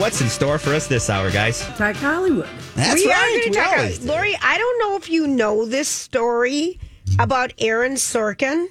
[0.00, 1.58] What's in store for us this hour, guys?
[1.76, 2.48] Talk Hollywood.
[2.76, 3.16] That's we right.
[3.16, 3.78] are going to talk.
[3.78, 4.06] always do.
[4.06, 6.78] Lori, I don't know if you know this story
[7.18, 8.68] about Aaron Sorkin.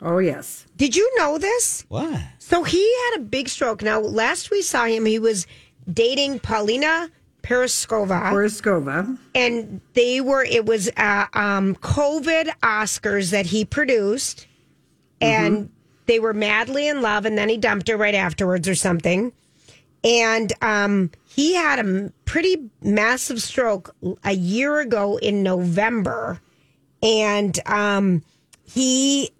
[0.00, 0.64] Oh, yes.
[0.78, 1.84] Did you know this?
[1.88, 2.18] What?
[2.38, 3.82] So he had a big stroke.
[3.82, 5.46] Now, last we saw him, he was
[5.92, 7.10] dating Paulina
[7.42, 9.18] Periskova, Boriskova.
[9.34, 10.42] and they were.
[10.42, 14.46] It was uh, um, COVID Oscars that he produced,
[15.20, 15.68] and
[16.06, 19.32] they were madly in love, and then he dumped her right afterwards or something.
[20.04, 26.40] And um, he had a pretty massive stroke a year ago in November.
[27.02, 28.22] And um,
[28.64, 29.30] he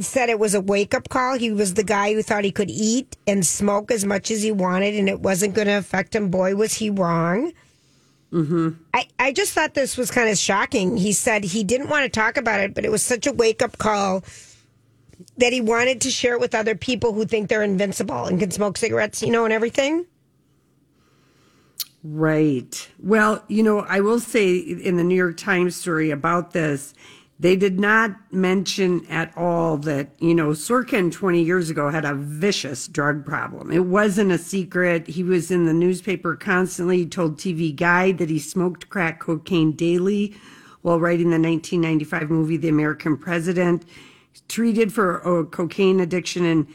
[0.00, 1.38] said it was a wake up call.
[1.38, 4.50] He was the guy who thought he could eat and smoke as much as he
[4.52, 6.30] wanted and it wasn't going to affect him.
[6.30, 7.52] Boy, was he wrong.
[8.94, 10.96] I, I just thought this was kind of shocking.
[10.96, 13.60] He said he didn't want to talk about it, but it was such a wake
[13.60, 14.24] up call
[15.38, 18.50] that he wanted to share it with other people who think they're invincible and can
[18.50, 20.06] smoke cigarettes, you know, and everything.
[22.04, 22.88] Right.
[22.98, 26.94] Well, you know, I will say in the New York Times story about this,
[27.38, 32.14] they did not mention at all that, you know, Sorkin 20 years ago had a
[32.14, 33.72] vicious drug problem.
[33.72, 35.08] It wasn't a secret.
[35.08, 36.98] He was in the newspaper constantly.
[36.98, 40.36] He told TV Guide that he smoked crack cocaine daily
[40.82, 43.84] while writing the 1995 movie The American President.
[44.48, 46.66] Treated for a cocaine addiction in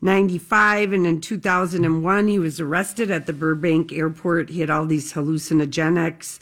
[0.00, 4.50] 95 and in 2001 he was arrested at the Burbank airport.
[4.50, 6.40] He had all these hallucinogenics,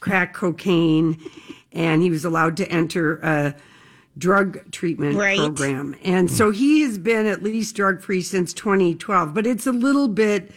[0.00, 1.18] crack cocaine,
[1.72, 3.54] and he was allowed to enter a
[4.18, 5.38] drug treatment Right.
[5.38, 5.94] program.
[6.02, 10.08] And so he has been at least drug free since 2012, but it's a little
[10.08, 10.50] bit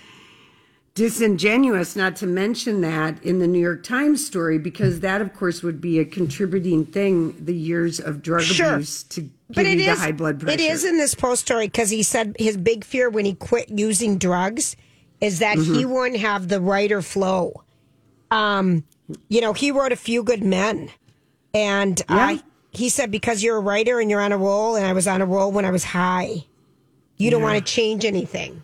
[0.95, 5.61] disingenuous not to mention that in the New York Times story because that of course
[5.63, 8.73] would be a contributing thing the years of drug Sure.
[8.73, 10.53] abuse to But it is high blood pressure.
[10.53, 13.69] It is in this post story because he said his big fear when he quit
[13.69, 14.75] using drugs
[15.21, 15.91] is that he Mm-hmm.
[15.91, 17.63] wouldn't have the writer flow.
[18.31, 18.83] Um,
[19.27, 20.89] you know, he wrote a few good men,
[21.53, 24.93] and I he said because you're a writer and you're on a roll, and I
[24.93, 26.45] was on a roll when I was high.
[27.17, 28.63] You don't want to change anything,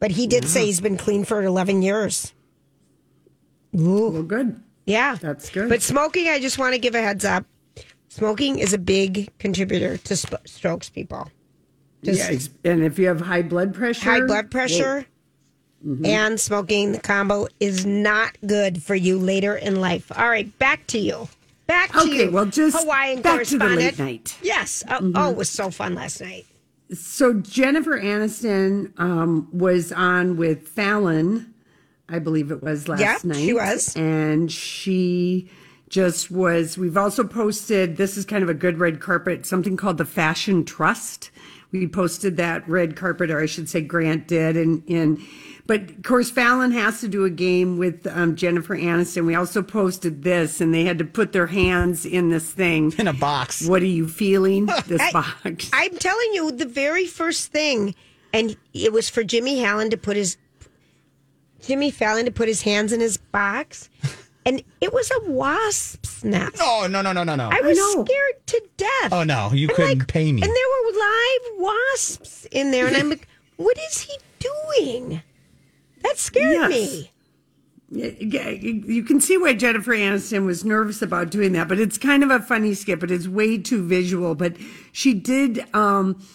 [0.00, 2.32] but he did say he's been clean for 11 years.
[3.72, 4.60] well good.
[4.86, 5.68] Yeah, That's good.
[5.68, 7.44] But smoking, I just want to give a heads up.
[8.16, 11.30] Smoking is a big contributor to sp- strokes, people.
[12.04, 15.06] Just yeah, and if you have high blood pressure, high blood pressure
[15.84, 16.06] Mm-hmm.
[16.06, 20.12] and smoking, the combo is not good for you later in life.
[20.16, 21.26] All right, back to you.
[21.66, 22.30] Back to Okay, you.
[22.30, 23.98] well, just Hawaiian back to the late correspondent.
[23.98, 24.24] night.
[24.26, 24.44] Mm-hmm.
[24.46, 24.84] Yes.
[24.88, 26.46] Oh, oh, it was so fun last night.
[26.94, 31.52] So Jennifer Aniston um, was on with Fallon,
[32.08, 33.38] I believe it was last Yeah, night.
[33.38, 33.96] she was.
[33.96, 35.50] and she
[35.92, 36.76] just was.
[36.78, 37.98] We've also posted.
[37.98, 39.46] This is kind of a good red carpet.
[39.46, 41.30] Something called the Fashion Trust.
[41.70, 45.20] We posted that red carpet, or I should say, Grant did, and and.
[45.64, 49.26] But of course, Fallon has to do a game with um, Jennifer Aniston.
[49.26, 52.92] We also posted this, and they had to put their hands in this thing.
[52.98, 53.64] In a box.
[53.64, 54.66] What are you feeling?
[54.86, 55.70] This I- box.
[55.72, 57.94] I'm telling you, the very first thing,
[58.32, 60.36] and it was for Jimmy Fallon to put his
[61.60, 63.88] Jimmy Fallon to put his hands in his box,
[64.44, 66.56] and it was a wasp's nest.
[66.60, 67.48] Oh no no no no no.
[67.52, 68.04] I was know.
[68.04, 69.12] scared to death.
[69.12, 70.42] Oh, no, you I'm couldn't like- pay me.
[70.42, 75.22] And there were live wasps in there, and I'm like, what is he doing?
[76.02, 76.70] That scared Yes.
[76.70, 77.08] me.
[77.94, 81.98] Yeah, you you can see why Jennifer Aniston was nervous about doing that, but it's
[81.98, 84.34] kind of a funny skit, but it's way too visual.
[84.34, 84.56] But
[84.92, 86.26] she did um,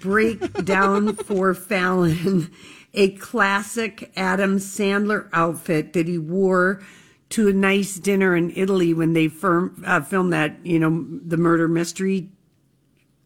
[0.00, 2.50] break down for Fallon
[2.92, 6.82] a classic Adam Sandler outfit that he wore
[7.30, 11.36] to a nice dinner in Italy when they firm, uh, filmed that, you know, the
[11.36, 12.28] murder mystery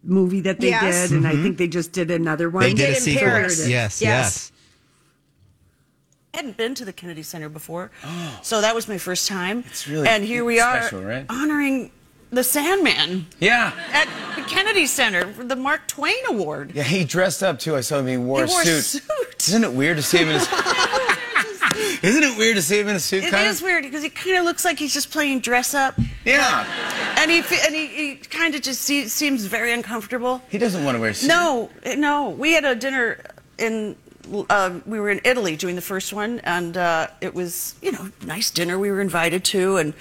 [0.02, 1.08] movie that they Yes.
[1.10, 1.16] did.
[1.18, 2.62] And I think they just did another one.
[2.62, 3.20] they did did a in sequel.
[3.28, 3.58] Paris.
[3.68, 4.00] Yes, Yes.
[4.00, 4.52] yes.
[6.34, 7.90] hadn't been to the Kennedy Center before,
[8.42, 9.64] so that was my first time.
[9.66, 11.26] It's really and here we are special, right?
[11.28, 11.90] honoring
[12.30, 13.72] the Sandman Yeah.
[13.92, 16.70] at the Kennedy Center for the Mark Twain Award.
[16.72, 17.74] Yeah, he dressed up too.
[17.74, 18.06] I saw him.
[18.06, 19.02] He wore He a wore a suit.
[19.02, 19.48] suit.
[19.48, 20.38] Isn't it weird to see him in a
[22.02, 23.24] Isn't it weird to see him in a suit?
[23.24, 23.64] It kind is of?
[23.64, 25.94] weird because he kind of looks like he's just playing dress up,
[26.24, 26.64] Yeah.
[27.18, 30.42] and he and he, he kind of just se- seems very uncomfortable.
[30.48, 31.28] He doesn't want to wear a suit.
[31.28, 32.30] No, no.
[32.30, 33.18] We had a dinner
[33.58, 33.96] in.
[34.48, 38.08] Uh, we were in Italy doing the first one, and uh, it was you know
[38.24, 39.92] nice dinner we were invited to, and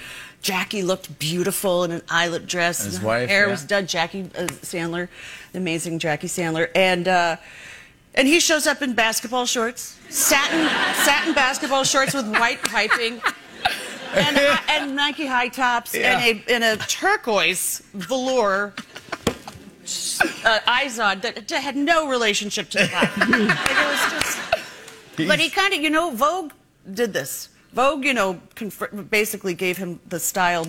[0.42, 2.84] Jackie looked beautiful in an eyelet dress.
[2.84, 3.52] And his her wife, hair yeah.
[3.52, 3.88] was done.
[3.88, 5.07] Jackie uh, Sandler,
[5.52, 7.36] the amazing Jackie Sandler, and uh,
[8.16, 10.68] and he shows up in basketball shorts, satin
[11.06, 13.22] satin basketball shorts with white piping.
[14.16, 16.18] And, and Nike high tops Yeah.
[16.20, 18.74] and a and a turquoise velour
[20.46, 24.38] uh, Izod that, that had no relationship to the was just.
[25.16, 26.54] But he kind of, you know, Vogue
[26.94, 27.50] did this.
[27.74, 28.40] Vogue, you know,
[29.10, 30.66] basically gave him the style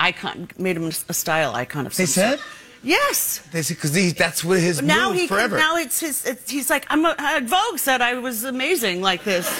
[0.00, 2.40] icon, made him a style icon of They some sort.
[2.82, 3.40] Yes.
[3.52, 5.56] Because that's what his Now move he can- forever.
[5.56, 6.24] now it's his.
[6.24, 7.04] It's, he's like I'm.
[7.04, 9.46] A, Vogue said I was amazing like this.
[9.46, 9.54] so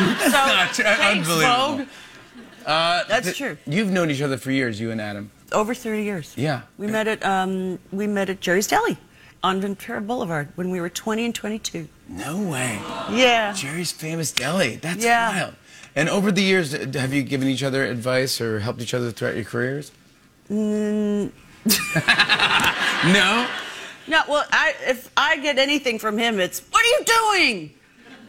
[0.00, 1.76] thanks, Unbelievable.
[1.78, 1.86] Vogue.
[2.66, 3.56] Uh, That's th- true.
[3.66, 5.30] You've known each other for years, you and Adam.
[5.52, 6.34] Over 30 years.
[6.36, 6.62] Yeah.
[6.76, 8.98] We met at um, we met at Jerry's Deli
[9.42, 11.88] on Ventura Boulevard when we were 20 and 22.
[12.08, 12.78] No way.
[13.10, 13.52] Yeah.
[13.52, 14.76] Jerry's famous deli.
[14.76, 15.30] That's Yeah.
[15.30, 15.54] wild.
[15.96, 19.36] And over the years, have you given each other advice or helped each other throughout
[19.36, 19.90] your careers?
[20.50, 21.30] Mm.
[23.12, 23.46] no.
[24.06, 27.74] No, well, I, if I get anything from him, it's "What are you doing?"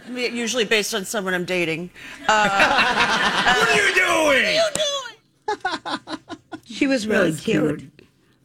[0.05, 1.89] I mean, Usually based on someone I'm dating.
[2.27, 2.49] Uh,
[3.59, 4.55] What are you doing?
[4.55, 6.19] you doing?
[6.65, 7.89] She was really That's cute.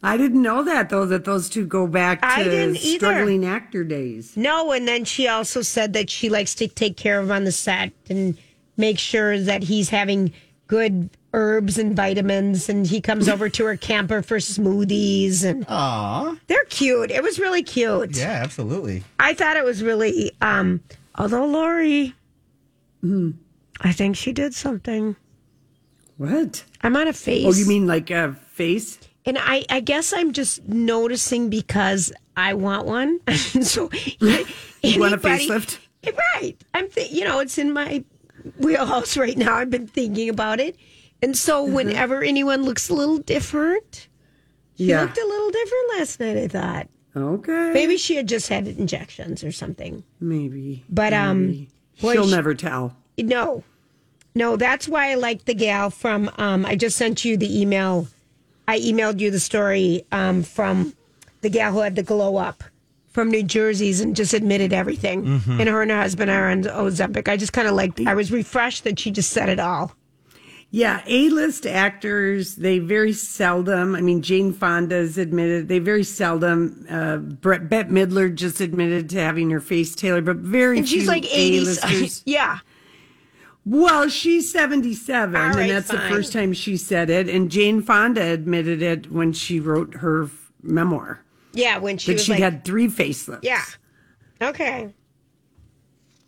[0.01, 1.05] I didn't know that though.
[1.05, 2.97] That those two go back to I didn't either.
[2.97, 4.35] struggling actor days.
[4.35, 7.43] No, and then she also said that she likes to take care of him on
[7.43, 8.35] the set and
[8.77, 10.33] make sure that he's having
[10.67, 16.35] good herbs and vitamins and he comes over to her camper for smoothies and Aw.
[16.47, 17.11] they're cute.
[17.11, 18.15] It was really cute.
[18.15, 19.03] Yeah, absolutely.
[19.19, 20.81] I thought it was really um
[21.15, 22.13] although Lori
[23.81, 25.15] I think she did something.
[26.17, 26.63] What?
[26.81, 27.45] I'm on a face.
[27.45, 28.97] Oh, you mean like a face?
[29.25, 33.19] And I, I guess I'm just noticing because I want one.
[33.35, 33.89] so
[34.19, 35.79] You want a anybody- facelift?
[36.35, 36.55] Right.
[36.73, 38.03] I'm, th- you know, it's in my
[38.59, 39.55] wheelhouse right now.
[39.55, 40.75] I've been thinking about it.
[41.25, 41.73] And so Mm-hmm.
[41.73, 44.07] whenever anyone looks a little different,
[44.77, 45.01] she Yeah.
[45.01, 46.87] looked a little different last night, I thought.
[47.17, 47.71] Okay.
[47.73, 50.03] Maybe she had just had injections or something.
[50.19, 50.83] Maybe.
[50.87, 51.67] But, um,
[51.99, 52.95] boy, she'll she- never tell.
[53.17, 53.63] No.
[54.35, 58.07] No, that's why I like the gal from um I just sent you the email.
[58.67, 60.93] I emailed you the story um from
[61.41, 62.63] the gal who had the glow up
[63.13, 65.23] from New Jersey's and just admitted everything.
[65.23, 65.59] Mm-hmm.
[65.61, 67.27] And her and her husband are on Ozempic.
[67.29, 69.95] I just kind of liked I was refreshed that she just said it all.
[70.75, 77.15] Yeah, A-list actors, they very seldom, I mean, Jane Fonda's admitted, they very seldom, uh,
[77.15, 81.11] Brett, Bette Midler just admitted to having her face tailored, but very And she's few
[81.11, 81.57] like 80.
[81.59, 82.23] A-listers.
[82.25, 82.59] yeah.
[83.63, 87.81] well, she's 77, All right, and that's the first time she said it, and Jane
[87.81, 91.21] Fonda admitted it when she wrote her f- memoir,
[91.53, 93.39] Yeah, when she that she like had three facelifts.
[93.43, 93.63] Yeah.
[94.41, 94.93] Okay.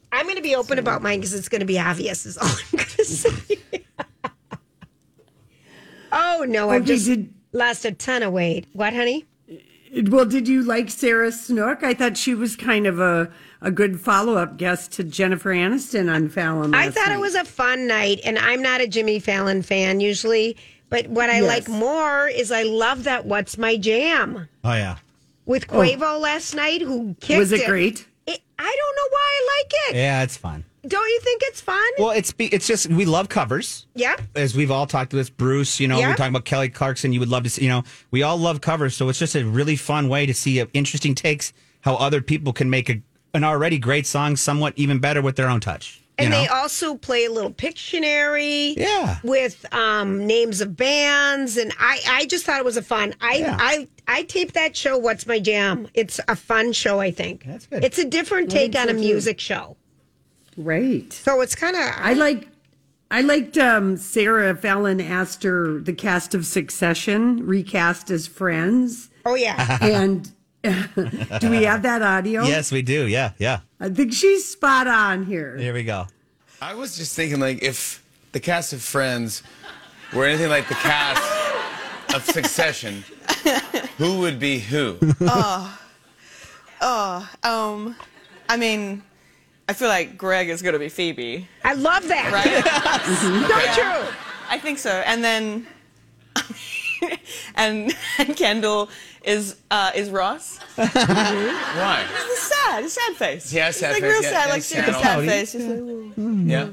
[0.09, 2.25] I'm going to be open about mine because it's going to be obvious.
[2.25, 3.57] Is all I'm going to say.
[6.11, 6.67] Oh no!
[6.67, 8.65] Oh, I've Okay, just did- lost a ton of oh weight.
[8.73, 9.25] What, honey?
[10.09, 11.81] Well, did you like Sarah Snook?
[11.81, 16.13] I thought she was kind of a, a good follow up guest to Jennifer Aniston
[16.13, 16.75] on Fallon.
[16.75, 17.15] I thought night.
[17.15, 20.57] it was a fun night, and I'm not a Jimmy Fallon fan usually,
[20.89, 21.47] but what I Yes.
[21.47, 24.97] like more is I love that "What's My Jam" Oh yeah.
[25.45, 25.77] with oh.
[25.79, 27.39] Quavo last night, who kicked Oh.
[27.39, 28.05] Was it great?
[28.27, 29.95] It, I don't know why I like it.
[29.99, 30.65] Yeah, it's fun.
[30.87, 31.83] Don't you think it's fun?
[31.97, 33.87] Well, it's be- it's just we love covers.
[33.95, 34.15] yeah.
[34.35, 36.09] As we've all talked to this, Bruce, you know, Yeah.
[36.09, 37.13] we're talking about Kelly Clarkson.
[37.13, 38.95] You would love to see, you know, we all love covers.
[38.95, 42.53] So it's just a really fun way to see uh, interesting takes, how other people
[42.53, 43.01] can make a,
[43.33, 45.97] an already great song somewhat even better with their own touch.
[46.19, 46.41] you And know?
[46.41, 49.17] they also play a little Pictionary, Yeah.
[49.23, 53.13] with um, names of bands, and I, I just thought it was a fun.
[53.21, 53.57] I, Yeah.
[53.59, 54.97] I, I taped that show.
[54.97, 55.87] What's my jam?
[55.93, 56.99] It's a fun show.
[56.99, 57.83] I think That's good.
[57.83, 59.75] It's a different take on a music show,
[60.57, 61.11] Right.
[61.13, 61.83] so it's kind of.
[61.95, 62.47] I like.
[63.09, 69.35] I liked um, Sarah Fallon asked her the cast of Succession recast as friends, Oh
[69.35, 70.29] yeah, and
[70.63, 72.43] do we have that audio?
[72.43, 73.07] yes, we do.
[73.07, 73.59] Yeah, yeah.
[73.79, 75.55] I think she's spot on here.
[75.57, 76.07] Here we go.
[76.61, 79.41] I was just thinking, like, if the cast of Friends
[80.13, 81.21] were anything like the cast
[82.13, 83.05] of Succession,
[83.97, 84.97] who would be who?
[85.21, 85.79] Oh,
[86.81, 87.95] oh, um,
[88.49, 89.01] I mean,
[89.69, 92.31] I feel like Greg is going to be Phoebe, I love that.
[92.31, 92.63] right?
[93.75, 94.15] So true.
[94.49, 94.91] I think so.
[95.05, 95.67] And then,
[97.55, 98.89] and, and Kendall
[99.23, 100.57] is uh, is Ross.
[100.75, 102.05] Why?
[102.27, 103.51] He's sad, he's sad face.
[103.51, 105.03] He has sad he's like face, real yeah, sad, like he's serious sad.
[105.03, 105.51] sad face.
[105.51, 106.13] He's like, "Ooh."
[106.45, 106.69] Yeah.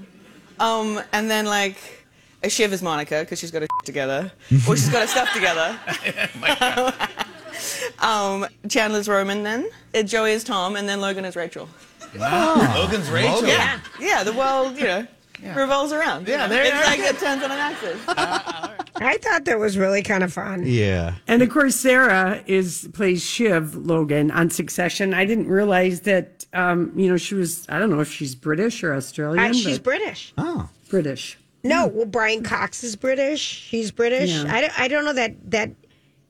[0.61, 1.79] um, and then like.
[2.47, 4.31] Shiv is Monica because she's got her together.
[4.69, 5.79] Well, she's got her stuff together.
[8.01, 9.71] um, Chandler's Roman then.
[9.95, 11.71] Uh, Joey is Tom, and then Logan is Rachel.
[12.19, 12.75] Wow.
[12.77, 13.35] Logan's Rachel.
[13.35, 13.49] Logan.
[13.49, 14.23] Yeah, yeah.
[14.25, 15.07] The world, you know,
[15.55, 16.29] revolves around.
[16.29, 16.91] Yeah, there you it's are.
[16.91, 18.01] like it turns on an axis.
[18.97, 20.63] I thought that was really kind of fun.
[20.65, 21.15] Yeah.
[21.27, 25.15] And of course, Sarah is plays Shiv Logan on Succession.
[25.15, 26.47] I didn't realize that.
[26.53, 27.67] Um, you know, she was.
[27.69, 29.45] I don't know if she's British or Australian.
[29.45, 30.33] Uh, she's but British.
[30.39, 30.69] Oh.
[30.89, 31.39] British.
[31.65, 33.41] No, well, Brian Cox is British.
[33.41, 34.31] She's British.
[34.31, 34.55] Yeah.
[34.55, 35.71] I, don't, I don't know that that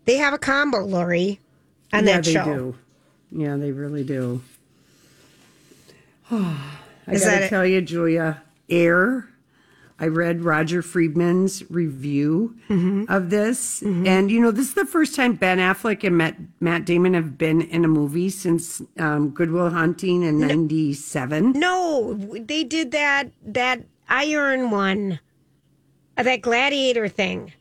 [0.05, 1.41] they have a combo, Lori,
[1.93, 2.45] on yeah, that they show.
[2.45, 2.77] do.
[3.33, 4.41] Yeah, they really do.
[6.31, 9.29] I Is gotta tell you, Julia, Air.
[9.97, 13.05] I read Roger Friedman's review Mm-hmm.
[13.09, 16.85] of this, and you know, this is the first time Ben Affleck and Matt, Matt
[16.85, 21.53] Damon have been in a movie since um, Good Will Hunting in '97.
[21.53, 25.21] No, they did that that Iron one,
[26.17, 27.53] uh, that Gladiator thing.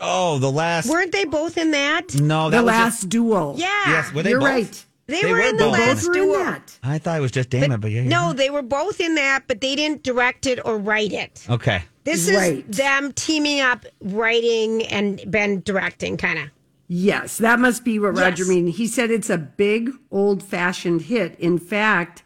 [0.00, 0.88] Oh, the last.
[0.90, 2.14] Weren't they both in that?
[2.16, 3.54] no, that The was Last Just, Duel.
[3.56, 4.48] Yeah, yes, were they you're both?
[4.48, 4.86] right.
[5.10, 5.72] They, they were, were in the both.
[5.72, 6.38] last Both were in duel.
[6.44, 6.78] that.
[6.82, 8.00] I thought it was just Damon, but, yeah.
[8.02, 11.44] you're No, they were both in that, but they didn't direct it or write it.
[11.48, 11.82] Okay.
[12.04, 12.70] This is Right.
[12.72, 16.44] them teaming up, writing and Ben directing, kind of.
[16.88, 18.48] Yes, that must be what Roger Yes.
[18.48, 18.66] mean.
[18.66, 21.38] He said it's a big old fashioned hit.
[21.38, 22.22] In fact,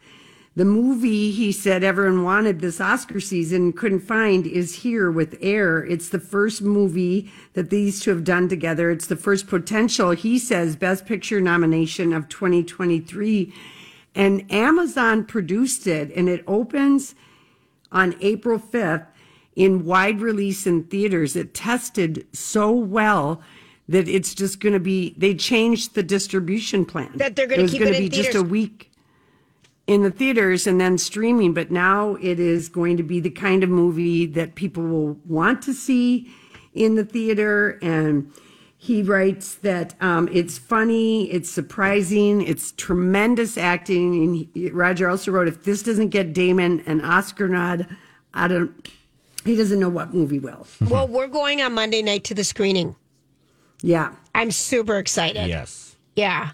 [0.55, 5.37] the movie he said everyone wanted this Oscar season and couldn't find is here with
[5.41, 5.83] Air.
[5.83, 8.89] It's the first movie that these two have done together.
[8.89, 13.53] It's the first potential, he says, Best Picture nomination of 2023.
[14.15, 17.15] And Amazon produced it and it opens
[17.91, 19.07] on April 5th
[19.57, 21.35] in wide release in theaters.
[21.35, 23.41] It tested so well
[23.89, 27.11] that it's just going to be, they changed the distribution plan.
[27.15, 28.89] That they're gonna was keep gonna it in be just a week
[29.87, 31.53] in the theaters and then streaming.
[31.53, 35.61] But now it is going to be the kind of movie that people will want
[35.63, 36.31] to see
[36.73, 37.79] in the theater.
[37.81, 38.31] And
[38.77, 44.15] he writes that um, it's funny, it's surprising, it's tremendous acting.
[44.23, 47.87] And he, Roger also wrote, if this doesn't get Damon an Oscar nod,
[48.33, 48.89] I don't.
[49.45, 50.65] He doesn't know what movie will.
[50.89, 52.95] well, we're going on Monday night to the screening.
[53.81, 55.47] Yeah, I'm super excited.
[55.47, 55.95] Yes.
[56.15, 56.49] Yeah.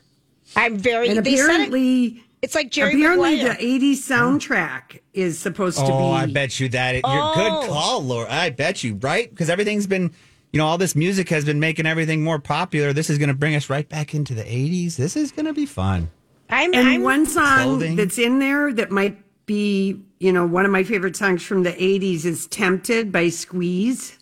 [0.57, 1.07] I'm very.
[1.07, 3.55] and they said it- apparently, it's like Jerry apparently Maguire.
[3.55, 5.91] the '80s soundtrack is supposed to be.
[5.91, 6.95] Oh, I bet you that.
[6.95, 7.33] It, You're Oh.
[7.36, 8.27] good call, Laura.
[8.31, 9.29] I bet you, right?
[9.29, 10.12] Because everything's been,
[10.53, 12.93] you know, all this music has been making everything more popular.
[12.93, 14.95] This is going to bring us right back into the 80s.
[14.95, 16.10] This is going to be fun.
[16.50, 17.95] I'm, And I'm one song Clothing.
[17.95, 21.71] that's in there that might be, you know, one of my favorite songs from the
[21.71, 24.17] 80s is Tempted by Squeeze.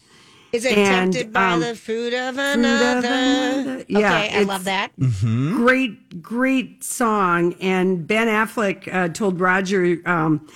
[0.52, 3.08] Is it and, tempted by um, the fruit of of another?
[3.08, 3.86] another.
[3.88, 4.92] Yeah, okay, I love that.
[4.98, 7.54] Great, great song.
[7.62, 10.48] And Ben Affleck uh, told Roger um,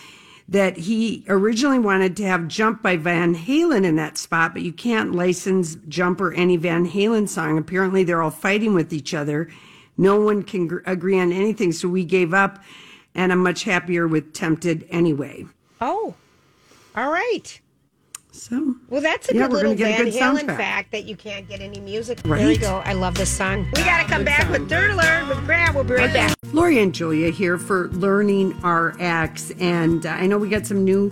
[0.49, 4.73] that he originally wanted to have Jump by Van Halen in that spot, but you
[4.73, 7.57] can't license Jump or any Van Halen song.
[7.57, 9.49] Apparently, they're all fighting with each other.
[9.97, 11.71] No one can gr- agree on anything.
[11.71, 12.63] So we gave up,
[13.13, 15.45] and I'm much happier with Tempted anyway.
[15.79, 16.15] Oh,
[16.95, 17.59] all right.
[18.35, 20.57] So, Well, that's a Yeah, good little Van Halen soundtrack.
[20.57, 22.19] fact that you can't get any music.
[22.25, 22.39] Right.
[22.39, 22.81] There you go.
[22.83, 23.67] I love this song.
[23.75, 25.75] We got to come back with Dirt Alert with Grant.
[25.75, 26.35] We'll be right back.
[26.51, 29.51] Lori and Julia here for Learning RX.
[29.59, 31.11] And uh, I know we got some new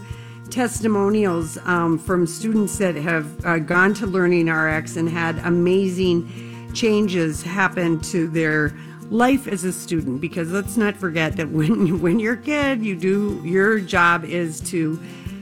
[0.49, 7.43] testimonials um, from students that have uh, gone to Learning RX and had amazing changes
[7.43, 8.75] happen to their
[9.11, 10.21] life as a student.
[10.21, 14.59] Because let's not forget that when, when you're a kid, you do, your job is
[14.71, 14.99] to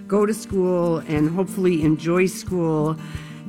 [0.09, 2.97] go to school and hopefully enjoy school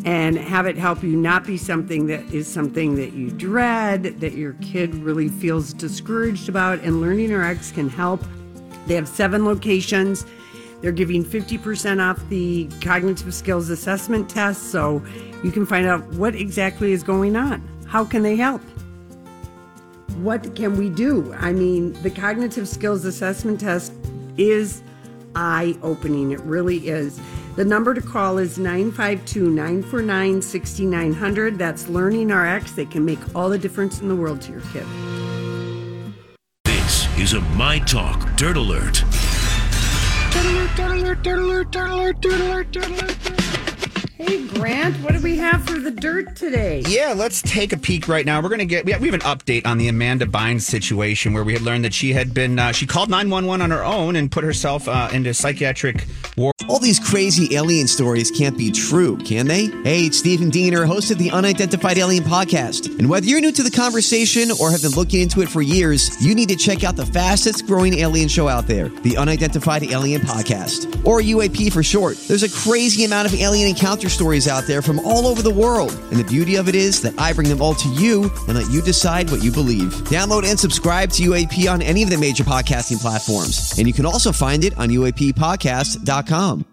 [0.05, 4.33] and have it help you not be something that is something that you dread, that
[4.35, 6.79] your kid really feels discouraged about.
[6.81, 8.23] And Learning RX can help.
[8.87, 10.27] They have seven locations.
[10.81, 15.03] They're giving 50% off the cognitive skills assessment test so
[15.43, 17.67] you can find out what exactly is going on.
[17.87, 18.63] How can they help?
[20.19, 21.33] What can we do?
[21.35, 23.93] I mean, the cognitive skills assessment test
[24.37, 24.83] is
[25.35, 26.33] eye opening.
[26.33, 27.21] It really is.
[27.57, 31.59] The number to call is 952 949 6900.
[31.59, 32.73] That's Learning RX.
[32.73, 34.87] They can make all the difference in the world to your kid.
[36.65, 39.05] This is a My Talk Dirt Alert.
[44.21, 46.83] Hey, Grant, what do we have for the dirt today?
[46.87, 48.43] Yeah, let's take a peek right now.
[48.43, 51.33] We're going to get, we have, we have an update on the Amanda Bynes situation
[51.33, 54.17] where we had learned that she had been, uh, she called 911 on her own
[54.17, 56.05] and put herself uh, into psychiatric
[56.37, 56.53] ward.
[56.69, 59.69] All these crazy alien stories can't be true, can they?
[59.85, 62.99] Hey, it's Stephen Diener, host of the Unidentified Alien Podcast.
[62.99, 66.23] And whether you're new to the conversation or have been looking into it for years,
[66.23, 70.21] you need to check out the fastest growing alien show out there, the Unidentified Alien
[70.21, 72.19] Podcast, or UAP for short.
[72.29, 75.93] There's a crazy amount of alien encounter stories out there from all over the world.
[76.11, 78.71] And the beauty of it is that I bring them all to you and let
[78.71, 79.95] you decide what you believe.
[80.11, 83.75] Download and subscribe to UAP on any of the major podcasting platforms.
[83.79, 86.67] And you can also find it on UAPpodcast.com.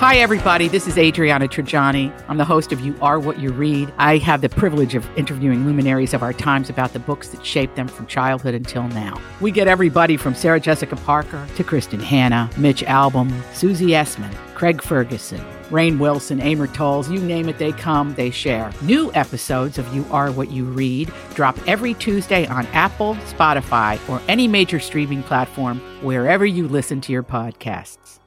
[0.00, 0.66] Hi, everybody.
[0.66, 2.10] This is Adriana Trigiani.
[2.26, 3.92] I'm the host of You Are What You Read.
[3.98, 7.76] I have the privilege of interviewing luminaries of our times about the books that shaped
[7.76, 9.20] them from childhood until now.
[9.42, 14.80] We get everybody from Sarah Jessica Parker to Kristin Hannah, Mitch Albom, Susie Essman, Craig
[14.80, 18.72] Ferguson, Rainn Wilson, Amor Towles, you name it, they come, they share.
[18.82, 24.20] New episodes of You Are What You Read drop every Tuesday on Apple, Spotify, or
[24.28, 28.20] any major streaming platform wherever you listen to your podcasts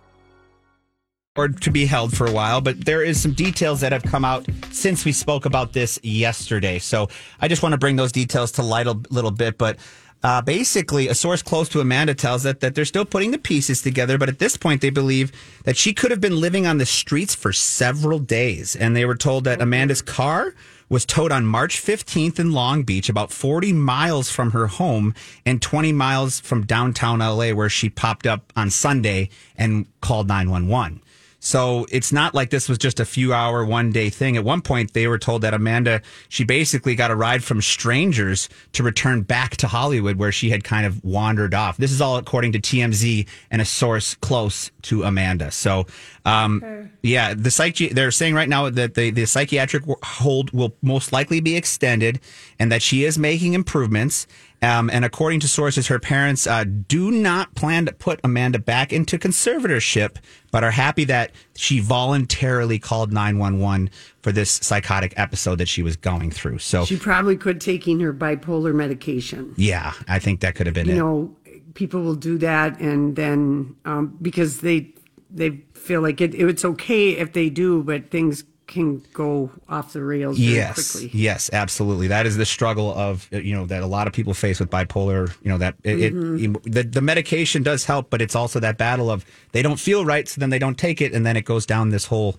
[1.35, 4.23] or to be held for a while, but there is some details that have come
[4.23, 6.77] out since we spoke about this yesterday.
[6.77, 7.09] So
[7.41, 9.57] I just want to bring those details to light a little bit.
[9.57, 9.77] But
[10.23, 13.81] uh, basically, a source close to Amanda tells that that they're still putting the pieces
[13.81, 14.17] together.
[14.17, 15.31] But at this point, they believe
[15.65, 19.15] that she could have been living on the streets for several days, and they were
[19.15, 20.53] told that Amanda's car
[20.89, 25.13] was towed on March 15th in Long Beach, about 40 miles from her home
[25.45, 31.01] and 20 miles from downtown LA, where she popped up on Sunday and called 911.
[31.43, 34.37] So it's not like this was just a few hour, one day thing.
[34.37, 38.47] At one point, they were told that Amanda, she basically got a ride from strangers
[38.71, 41.75] to return back to Hollywood where she had kind of wandered off.
[41.75, 45.51] This is all according to TMZ and a source close to Amanda.
[45.51, 45.85] So,
[46.23, 46.89] um, okay.
[47.01, 51.41] yeah, the psych, they're saying right now that the, the psychiatric hold will most likely
[51.41, 52.21] be extended
[52.57, 54.27] and that she is making improvements.
[54.63, 58.93] Um, and according to sources, her parents uh, do not plan to put Amanda back
[58.93, 60.15] into conservatorship,
[60.51, 63.89] but are happy that she voluntarily called 911
[64.21, 66.59] for this psychotic episode that she was going through.
[66.59, 69.53] So she probably could taking her bipolar medication.
[69.57, 70.97] Yeah, I think that could have been you it.
[70.97, 71.35] know,
[71.73, 74.93] people will do that, and then um, because they
[75.29, 80.03] they feel like it, it's okay if they do, but things can go off the
[80.03, 81.09] rails very yes, quickly.
[81.13, 82.07] Yes, absolutely.
[82.07, 85.33] That is the struggle of you know that a lot of people face with bipolar.
[85.43, 86.55] You know that it, mm-hmm.
[86.55, 90.05] it, the the medication does help, but it's also that battle of they don't feel
[90.05, 92.35] right, so then they don't take it, and then it goes down this whole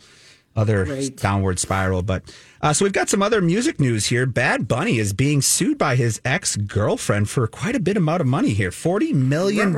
[0.57, 1.17] other right.
[1.17, 2.03] downward spiral.
[2.03, 2.23] But
[2.61, 4.27] uh, so we've got some other music news here.
[4.27, 8.27] Bad Bunny is being sued by his ex girlfriend for quite a bit amount of
[8.27, 9.73] money here $40 million.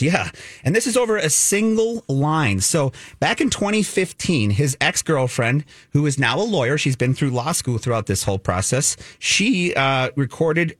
[0.00, 0.30] Yeah.
[0.64, 2.60] And this is over a single line.
[2.60, 7.30] So back in 2015, his ex girlfriend, who is now a lawyer, she's been through
[7.30, 10.76] law school throughout this whole process, she uh, recorded,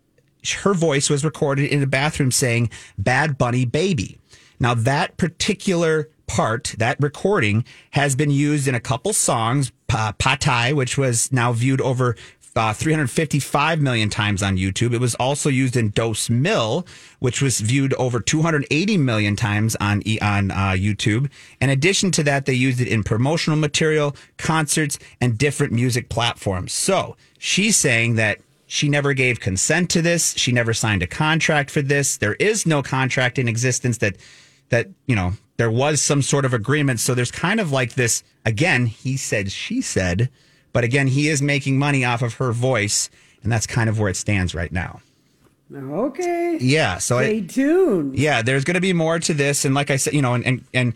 [0.62, 4.18] her voice was recorded in a bathroom saying, Bad Bunny Baby.
[4.58, 9.70] Now, that particular part, that recording, has been used in a couple songs.
[9.86, 12.16] Pa Ti, which was now viewed over
[12.56, 14.94] uh, 355 million times on YouTube.
[14.94, 16.86] It was also used in Dos Mil,
[17.18, 21.30] which was viewed over 280 million times on on uh, YouTube.
[21.60, 26.72] In addition to that, they used it in promotional material, concerts, and different music platforms.
[26.72, 30.34] So she's saying that she never gave consent to this.
[30.38, 32.16] She never signed a contract for this.
[32.16, 34.16] There is no contract in existence that
[34.70, 37.00] that you know there was some sort of agreement.
[37.00, 40.30] So there's kind of like this again, he said, she said,
[40.72, 43.10] but again, he is making money off of her voice.
[43.42, 45.00] And that's kind of where it stands right now.
[45.74, 46.58] Okay.
[46.60, 46.98] Yeah.
[46.98, 48.18] So stay it, tuned.
[48.18, 50.44] Yeah, there's going to be more to this, and like I said, you know, and
[50.44, 50.94] and, and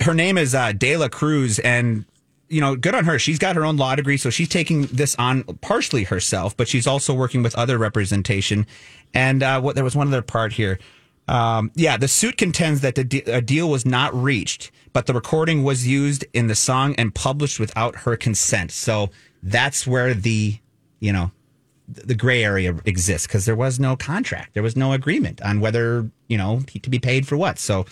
[0.00, 2.04] her name is uh, Dela Cruz, and
[2.48, 3.18] you know, good on her.
[3.18, 6.86] She's got her own law degree, so she's taking this on partially herself, but she's
[6.86, 8.66] also working with other representation.
[9.12, 10.78] And uh, what there was one other part here.
[11.26, 15.14] Um, yeah, the suit contends that the de- a deal was not reached, but the
[15.14, 18.70] recording was used in the song and published without her consent.
[18.70, 19.10] So
[19.42, 20.58] that's where the,
[21.00, 21.30] you know,
[21.88, 26.10] the gray area exists because there was no contract, there was no agreement on whether
[26.28, 27.58] you know to be paid for what.
[27.58, 27.84] So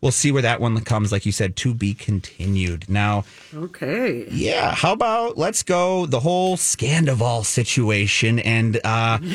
[0.00, 1.12] we'll see where that one comes.
[1.12, 2.88] Like you said, to be continued.
[2.88, 4.74] Now, okay, yeah.
[4.74, 8.80] How about let's go the whole Scandoval situation and.
[8.84, 9.18] uh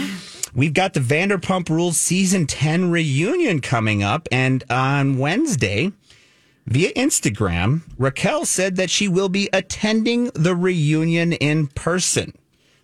[0.53, 4.27] We've got the Vanderpump Rules season 10 reunion coming up.
[4.31, 5.91] And on Wednesday,
[6.65, 12.33] via Instagram, Raquel said that she will be attending the reunion in person.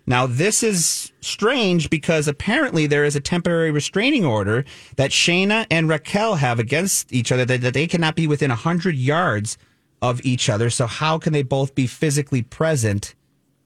[0.08, 5.88] Now, this is strange because apparently there is a temporary restraining order that Scheana and
[5.88, 9.58] Raquel have against each other that, that they cannot be within 100 yards
[10.00, 10.70] of each other.
[10.70, 13.16] So how can they both be physically present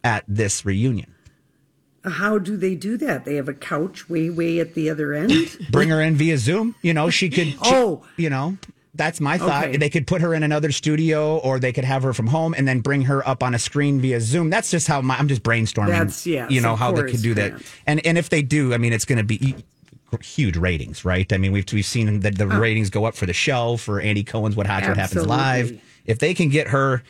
[0.03, 1.15] at this reunion?
[2.05, 3.25] How do they do that?
[3.25, 5.59] They have a couch way, way at the other end.
[5.71, 6.75] Bring her in via Zoom.
[6.83, 7.55] You know, she could.
[7.63, 8.05] Oh.
[8.17, 8.57] you know.
[8.93, 9.69] That's my thought.
[9.69, 9.77] Okay.
[9.77, 12.67] They could put her in another studio, or they could have her from home and
[12.67, 14.51] then bring her up on a screen via Zoom.
[14.51, 15.89] That's just how my, I'm just brainstorming.
[15.89, 17.63] That's- yes, you know how they could do that.
[17.87, 19.55] And and if they do, I mean, it's going to be
[20.19, 21.33] huge ratings, right?
[21.33, 22.59] I mean, we've we've seen that the ah.
[22.59, 25.81] ratings go up for the show for Andy Cohen's What Happens Happens Live.
[26.05, 27.03] If they can get her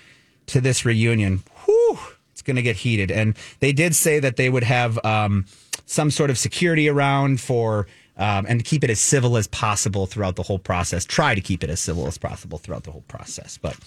[0.48, 1.98] to this reunion, whew,
[2.40, 3.10] it's going to get heated.
[3.10, 5.44] And they did say that they would have um,
[5.84, 7.86] some sort of security around for.
[8.16, 11.06] Um, and keep it as civil as possible throughout the whole process.
[11.06, 13.56] Try to keep it as civil as possible throughout the whole process.
[13.56, 13.78] But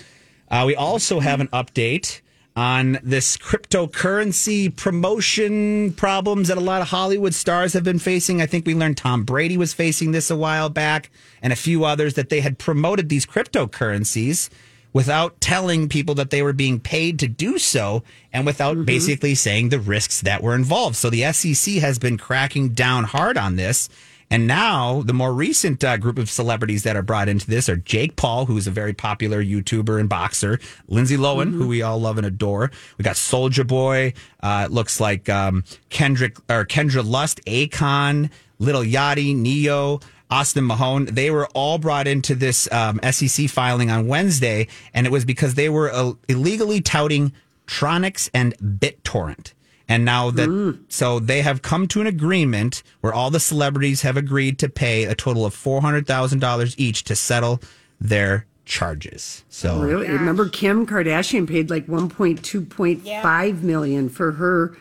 [0.50, 2.22] uh, we also have an update
[2.56, 8.42] on this cryptocurrency promotion problems that a lot of Hollywood stars have been facing.
[8.42, 11.12] I think we learned Tom Brady was facing this a while back
[11.44, 14.50] and a few others that they had promoted these cryptocurrencies
[14.94, 19.70] without telling people that they were being paid to do so and without basically saying
[19.70, 20.96] the risks that were involved.
[20.96, 23.90] So the SEC has been cracking down hard on this.
[24.30, 27.76] And now the more recent uh, group of celebrities that are brought into this are
[27.76, 32.18] Jake Paul, who's a very popular YouTuber and boxer, Lindsay Lohan, who we all love
[32.18, 32.72] and adore.
[32.98, 34.14] We got Soulja Boy.
[34.42, 40.00] Uh, it looks like um, Kendrick or Kendra Lust, Akon, Lil Yachty, Ne-Yo.
[40.30, 45.12] Austin Mahone, they were all brought into this um, SEC filing on Wednesday, and it
[45.12, 47.34] was because they were uh, illegally touting
[47.68, 49.54] Tronix and BitTorrent.
[49.88, 54.18] And now that, so they have come to an agreement where all the celebrities have
[54.18, 57.62] agreed to pay a total of $400,000 each to settle
[58.00, 59.44] their charges.
[59.50, 60.10] So, Really?
[60.10, 64.78] Remember Kim Kardashian paid like 1.2.5 million for her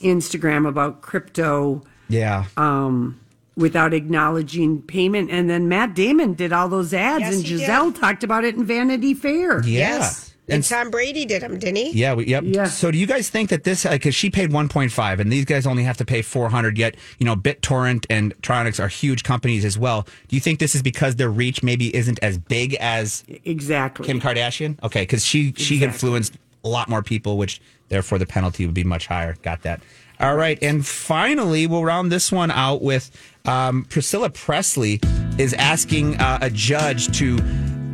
[0.00, 2.46] Instagram about crypto yeah.
[2.56, 3.20] um,
[3.58, 5.30] without acknowledging payment.
[5.30, 7.60] And then Matt Damon did all those ads, Yes, and he did.
[7.60, 9.62] Gisele talked about it in Vanity Fair.
[9.66, 10.10] yeah.
[10.50, 11.90] And Tom Brady did them, didn't he?
[11.90, 12.42] Yeah, we, yep.
[12.46, 12.64] Yeah.
[12.64, 15.82] So do you guys think that this because she paid 1.5 and these guys only
[15.82, 20.06] have to pay 400 yet, you know, BitTorrent and Tronix are huge companies as well.
[20.28, 24.06] Do you think this is because their reach maybe isn't as big as Exactly.
[24.06, 24.82] Kim Kardashian?
[24.82, 28.84] Okay, cuz she she influenced a lot more people which therefore the penalty would be
[28.84, 29.36] much higher.
[29.42, 29.82] Got that.
[30.20, 33.10] All right, and finally, we'll round this one out with
[33.44, 35.00] um, Priscilla Presley
[35.38, 37.38] is asking uh, a judge to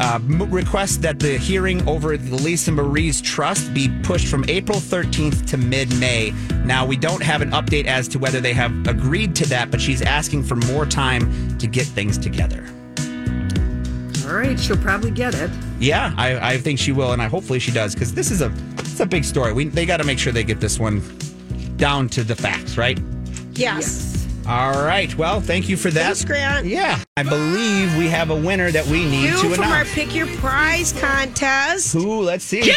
[0.00, 5.46] uh, request that the hearing over the Lisa Marie's trust be pushed from April 13th
[5.50, 6.32] to mid May.
[6.64, 9.80] Now, we don't have an update as to whether they have agreed to that, but
[9.80, 12.64] she's asking for more time to get things together.
[14.26, 15.50] All right, she'll probably get it.
[15.78, 18.50] Yeah, I, I think she will, and I hopefully she does because this is a
[18.78, 19.52] it's a big story.
[19.52, 21.02] We they got to make sure they get this one
[21.76, 22.98] down to the facts, right?
[23.52, 24.26] Yes.
[24.46, 25.14] All right.
[25.16, 26.04] Well, thank you for that.
[26.04, 26.66] Thanks, Grant.
[26.66, 29.94] Yeah, I believe we have a winner that we need You to from our announce.
[29.94, 31.92] Pick Your Prize contest.
[31.94, 32.20] Who?
[32.20, 32.70] Let's see.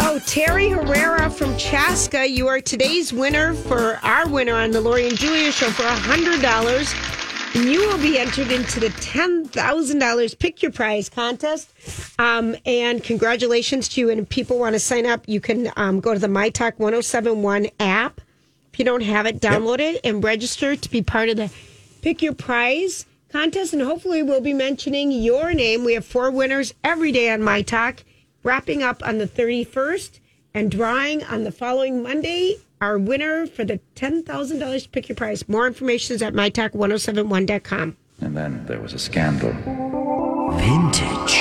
[0.00, 5.08] Oh, Terry Herrera from Chaska, you are today's winner for our winner on the Lori
[5.08, 7.27] and Julia show for $100.
[7.54, 11.72] And you will be entered into the $10,000 Pick Your Prize contest.
[12.18, 14.10] Um, and congratulations to you.
[14.10, 16.78] And if people want to sign up, you can um, go to the My Talk
[16.78, 18.20] 1071 app.
[18.72, 21.50] If you don't have it, download it and register to be part of the
[22.02, 23.72] Pick Your Prize contest.
[23.72, 25.84] And hopefully, we'll be mentioning your name.
[25.84, 28.04] We have four winners every day on My Talk,
[28.42, 30.20] wrapping up on the 31st
[30.54, 32.58] and drawing on the following Monday.
[32.80, 35.48] Our winner for the $10,000 Pick Your Prize.
[35.48, 37.96] More information is at mytalk1071.com.
[38.20, 39.52] And then there was a scandal.
[40.56, 41.32] Vintage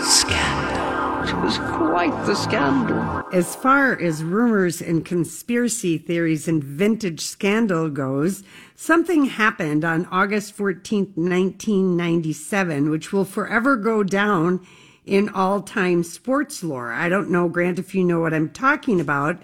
[0.00, 0.86] scandal.
[1.28, 3.24] It was quite the scandal.
[3.32, 8.44] As far as rumors and conspiracy theories and vintage scandal goes,
[8.76, 14.64] something happened on August 14th, 1997, which will forever go down
[15.04, 16.92] in all time sports lore.
[16.92, 19.42] I don't know, Grant, if you know what I'm talking about.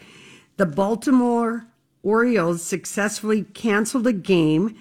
[0.62, 1.66] The Baltimore
[2.05, 4.77] Orioles successfully canceled a game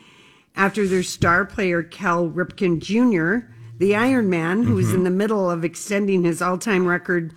[0.56, 3.48] after their star player Cal Ripken Jr.,
[3.80, 7.34] the Iron Man, who was in the middle of extending his all time record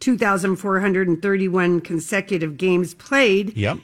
[0.00, 3.76] 2,431 consecutive games played, Yep.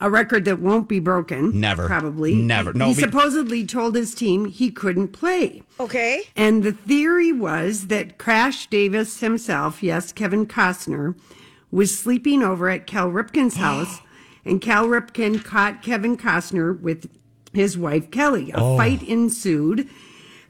[0.00, 1.58] a record that won't be broken.
[1.58, 1.88] Never.
[1.88, 2.36] Probably.
[2.36, 2.72] Never.
[2.72, 5.64] No, He be- supposedly told his team he couldn't play.
[5.80, 6.22] Okay.
[6.36, 11.16] And the theory was that Crash Davis himself, yes, Kevin Costner,
[11.72, 14.00] was sleeping over at Cal Ripken's house,
[14.44, 17.10] and Cal Ripken caught Kevin Costner with
[17.52, 18.52] his wife Kelly.
[18.52, 18.76] A Oh.
[18.76, 19.88] fight ensued,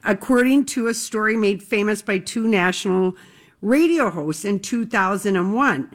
[0.03, 3.15] according to a story made famous by two national
[3.61, 5.89] radio hosts in 2001.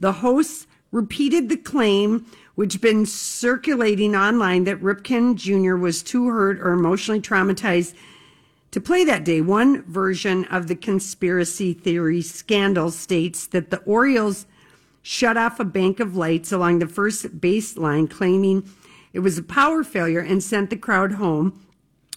[0.00, 5.74] The hosts repeated the claim, which had been circulating online, that Ripken Jr.
[5.76, 7.94] was too hurt or emotionally traumatized
[8.70, 9.40] to play that day.
[9.40, 14.46] One version of the conspiracy theory scandal states that the Orioles
[15.02, 18.68] shut off a bank of lights along the first baseline, claiming
[19.12, 21.64] it was a power failure and sent the crowd home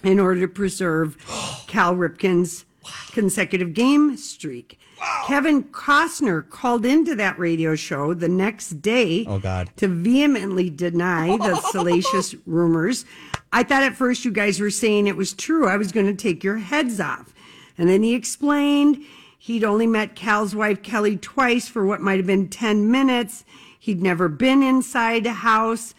[0.04, 1.18] in order to preserve
[1.68, 2.66] Cal Ripken's
[3.12, 4.80] consecutive game streak.
[5.26, 9.70] Kevin Costner called into that radio show the next day Oh, God.
[9.78, 13.04] to vehemently deny the salacious rumors.
[13.52, 15.68] I thought at first you guys were saying it was true.
[15.68, 17.34] I was going to take your heads off.
[17.78, 19.04] And then he explained
[19.44, 23.44] he'd only met Cal's wife Kelly twice for what might have been 10 minutes.
[23.80, 25.96] He'd never been inside a house,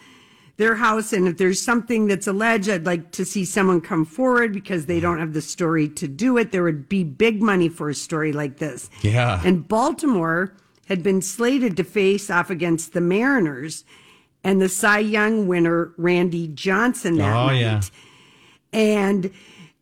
[0.55, 1.11] their house.
[1.11, 5.01] And if there's something that's alleged, I'd like to see someone come forward because they
[5.01, 6.53] don't have the story to do it.
[6.53, 8.89] There would be big money for a story like this.
[9.01, 9.41] Yeah.
[9.43, 10.53] And Baltimore
[10.85, 13.83] had been slated to face off against the Mariners
[14.45, 17.59] and the Cy Young winner, Randy Johnson, that Oh, night.
[17.59, 17.81] yeah.
[18.71, 19.31] And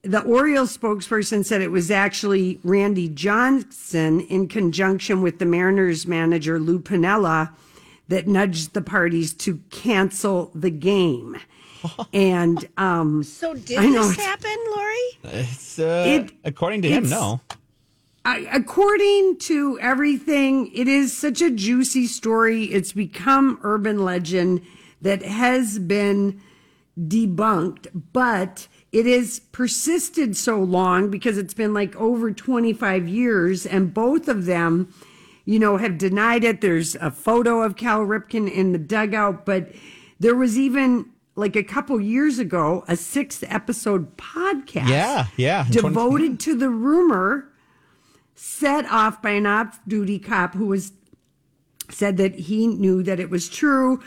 [0.03, 6.59] the Orioles spokesperson said it was actually Randy Johnson in conjunction with the Mariners manager
[6.59, 7.51] Lou Piniella
[8.07, 11.37] that nudged the parties to cancel the game.
[12.13, 15.39] And um So did I know this it's- happen, Lori?
[15.41, 17.41] It's, uh, It- according to him, no.
[18.23, 22.65] I, according to everything, it is such a juicy story.
[22.65, 24.61] It's become urban legend
[25.01, 26.39] that has been
[26.99, 33.93] debunked, but it has persisted so long because it's been like over 25 years, and
[33.93, 34.93] both of them,
[35.45, 36.61] you know, have denied it.
[36.61, 39.71] There's a photo of Cal Ripken in the dugout, but
[40.19, 45.65] there was even like a couple years ago a six episode podcast Yeah, yeah.
[45.65, 47.47] in 20 devoted to the rumor
[48.35, 50.91] set off by an off-duty cop who was
[51.89, 54.01] said that he knew that it was true.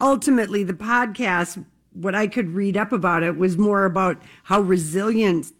[0.00, 5.52] Ultimately, the podcast, what I could read up about it, was more about how resilient,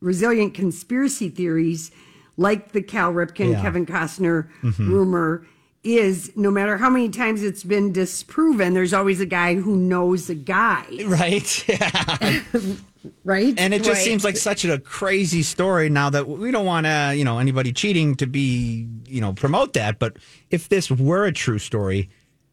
[0.00, 1.90] resilient conspiracy theories,
[2.36, 3.62] like the Cal Ripken, Yeah.
[3.62, 4.88] Kevin Costner Mhm.
[4.88, 5.46] rumor,
[5.82, 6.30] is.
[6.36, 10.34] No matter how many times it's been disproven, there's always a guy who knows a
[10.34, 11.64] guy, Right.
[11.68, 12.40] Yeah.
[13.24, 13.54] right?
[13.56, 14.04] And it just Right.
[14.04, 17.72] seems like such a crazy story now that we don't want to, you know, anybody
[17.72, 19.98] cheating to be, you know, promote that.
[19.98, 20.18] But
[20.50, 22.10] if this were a true story,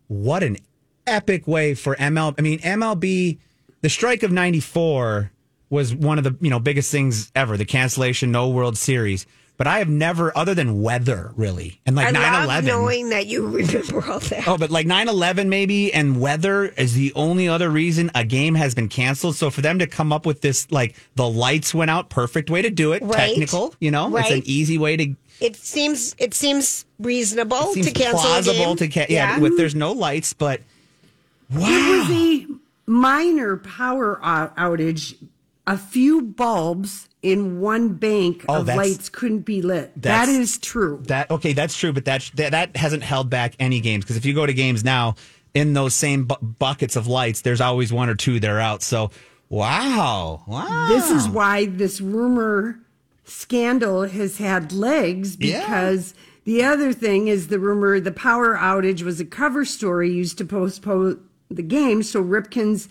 [0.08, 0.56] what an
[1.08, 2.36] epic way for ML.
[2.38, 3.40] I mean, MLB,
[3.82, 5.32] the strike of 94
[5.70, 9.26] was one of the, you know, biggest things ever, the cancellation, no World Series.
[9.58, 11.82] But I have never, other than weather, really.
[11.88, 12.68] And like I 9 love 11.
[12.68, 14.48] knowing that you remember all that.
[14.48, 18.54] Oh, but like 9 11 maybe and weather is the only other reason a game
[18.54, 19.36] has been canceled.
[19.36, 22.62] So for them to come up with this, like the lights went out, perfect way
[22.62, 23.02] to do it.
[23.02, 23.30] Right.
[23.30, 25.16] Technical, you know, it's an easy way to.
[25.40, 29.76] It seems it seems reasonable It seems to cancel plausible to ca- yeah, with there's
[29.76, 30.62] no lights, but
[31.50, 32.48] It was a
[32.86, 35.16] minor power outage.
[35.66, 39.92] A few bulbs in one bank Oh, of lights couldn't be lit.
[40.02, 41.02] That's- true.
[41.08, 44.26] that okay, that's true, but that that, that hasn't held back any games because if
[44.26, 45.16] you go to games now
[45.54, 48.82] in those same bu- buckets of lights, there's always one or two that are out.
[48.82, 49.12] So
[49.50, 52.80] wow, wow, This is why this rumor
[53.26, 55.60] scandal has had legs Yeah.
[55.62, 56.14] because
[56.46, 60.46] the other thing is the rumor the power outage was a cover story used to
[60.46, 62.04] postpone the game.
[62.04, 62.90] So Ripken's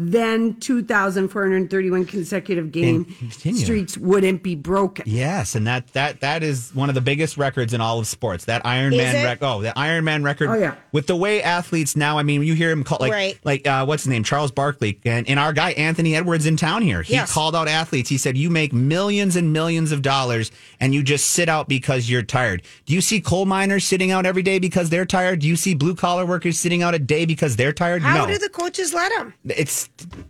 [0.00, 3.60] then 2,431 consecutive game continue.
[3.64, 5.04] streaks wouldn't be broken.
[5.08, 8.44] Yes, and that that that is one of the biggest records in all of sports.
[8.44, 9.44] That Iron Is Man record.
[9.44, 10.50] Oh, the Iron Man record.
[10.50, 10.76] Oh, yeah.
[10.92, 13.38] With the way athletes now, I mean, you hear him call like Right.
[13.42, 16.82] like uh, what's his name, Charles Barkley, and, and our guy Anthony Edwards in town
[16.82, 17.02] here.
[17.02, 17.32] He Yes.
[17.32, 18.08] called out athletes.
[18.08, 22.08] He said, "You make millions and millions of dollars, and you just sit out because
[22.08, 25.40] you're tired." Do you see coal miners sitting out every day because they're tired?
[25.40, 28.02] Do you see blue collar workers sitting out a day because they're tired?
[28.02, 29.34] How no, do the coaches let them?
[29.44, 29.87] it's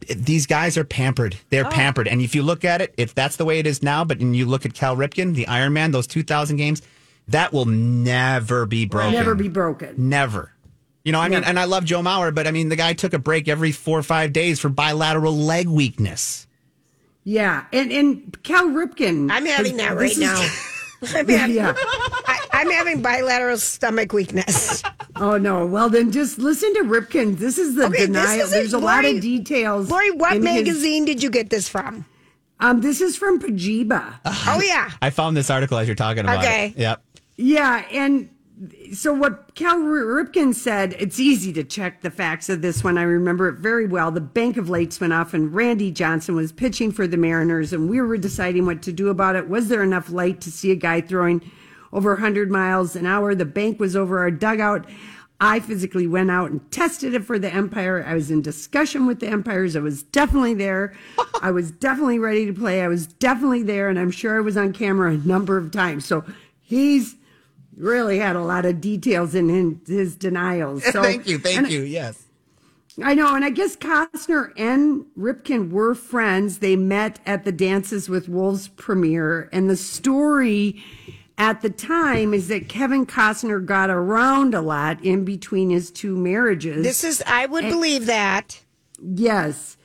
[0.09, 1.37] these guys are pampered.
[1.51, 1.71] They're Oh.
[1.71, 4.19] pampered, and if you look at it, if that's the way it is now, but
[4.19, 6.83] when you look at Cal Ripken, the Iron Man, those two thousand games,
[7.29, 9.13] that will never be broken.
[9.13, 9.95] Never be broken.
[10.09, 10.53] Never.
[11.05, 13.15] You know, I mean, and I love Joe Mauer, but I mean, the guy took
[13.15, 16.47] a break every four or five days for bilateral leg weakness.
[17.25, 19.31] Yeah, and and Cal Ripken.
[19.31, 20.37] I'm having that right is- now.
[21.15, 21.75] I'm having, Yeah.
[22.59, 24.83] I, I'm having bilateral stomach weakness.
[25.17, 25.67] Oh no!
[25.67, 27.39] Well, then just listen to Ripken.
[27.39, 28.41] This is the Okay, denial.
[28.43, 29.91] is There's a lot of details.
[29.91, 32.05] Lori, what in his- magazine did you get this from?
[32.61, 34.21] um, this is from Pajiba.
[34.25, 34.91] Oh yeah.
[35.03, 36.69] I found this article as you're talking about Okay.
[36.69, 36.77] it.
[36.79, 37.03] Yep.
[37.37, 38.29] Yeah, and
[38.93, 42.99] so what Cal R- Ripken said, it's easy to check the facts of this one.
[42.99, 44.11] I remember it very well.
[44.11, 47.89] The bank of lights went off, and Randy Johnson was pitching for the Mariners, and
[47.89, 49.49] we were deciding what to do about it.
[49.49, 51.41] Was there enough light to see a guy throwing
[51.93, 53.35] over 100 miles an hour?
[53.35, 54.87] The bank was over our dugout.
[55.41, 58.05] I physically went out and tested it for the umpire.
[58.07, 59.77] I was in discussion with the umpires.
[59.77, 60.95] I was definitely there.
[61.43, 62.83] I was definitely ready to play.
[62.83, 66.05] I was definitely there, and I'm sure I was on camera a number of times.
[66.05, 66.25] So
[66.61, 67.15] he's
[67.77, 70.83] really had a lot of details in his, denials.
[70.93, 71.83] So, thank you, thank you.
[71.83, 72.25] Yes.
[73.03, 76.59] I know, and I guess Costner and Ripken were friends.
[76.59, 80.83] They met at the Dances with Wolves premiere, and the story
[81.39, 86.17] at the time is that Kevin Costner got around a lot in between his two
[86.17, 86.83] marriages.
[86.83, 88.61] This is, I would believe that.
[89.01, 89.77] Yes.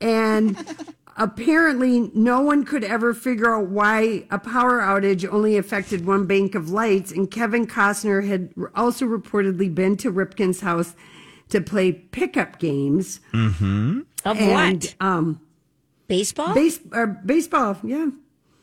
[0.00, 0.56] And
[1.16, 6.54] apparently, no one could ever figure out why a power outage only affected one bank
[6.54, 7.10] of lights.
[7.10, 10.94] And Kevin Costner had also reportedly been to Ripken's house
[11.48, 13.20] to play pickup games.
[13.32, 14.00] Mm-hmm.
[14.24, 14.94] Of and, what?
[15.00, 15.40] Um,
[16.06, 16.54] Baseball?
[16.54, 18.10] base, uh, baseball, yeah.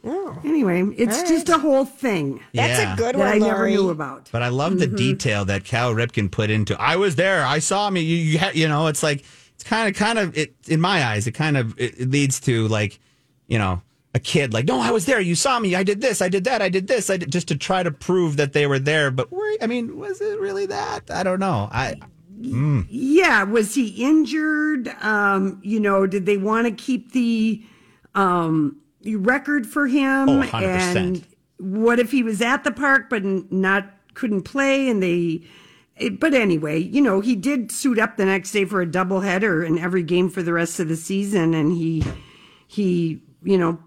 [0.03, 2.39] Anyway, it's All just a whole thing.
[2.53, 2.93] That's Yeah.
[2.93, 3.71] a good that one, I never Lori.
[3.73, 4.29] knew about.
[4.31, 6.79] But I love the detail that Cal Ripken put into.
[6.79, 7.45] I was there.
[7.45, 8.01] I saw me.
[8.01, 10.35] You, you, ha-, you know, it's like it's kind of, kind of.
[10.37, 12.99] It in my eyes, it kind of it, it leads to like,
[13.47, 13.81] you know,
[14.15, 15.21] a kid like, no, I was there.
[15.21, 15.75] You saw me.
[15.75, 16.21] I did this.
[16.21, 16.61] I did that.
[16.61, 17.09] I did this.
[17.09, 19.11] I did, just to try to prove that they were there.
[19.11, 21.11] But were, I mean, was it really that?
[21.11, 21.69] I don't know.
[21.71, 21.95] I.
[22.41, 22.87] Mm.
[22.89, 24.87] Yeah, was he injured?
[25.03, 27.61] Um, you know, did they want to keep the
[28.15, 30.29] um record for him?
[30.29, 30.95] Oh, 100%.
[30.95, 31.25] And
[31.57, 35.41] what if he was at the park but not couldn't play and they
[35.97, 39.65] it, but anyway, you know, he did suit up the next day for a doubleheader
[39.65, 42.03] in every game for the rest of the season and he
[42.67, 43.79] he, you know,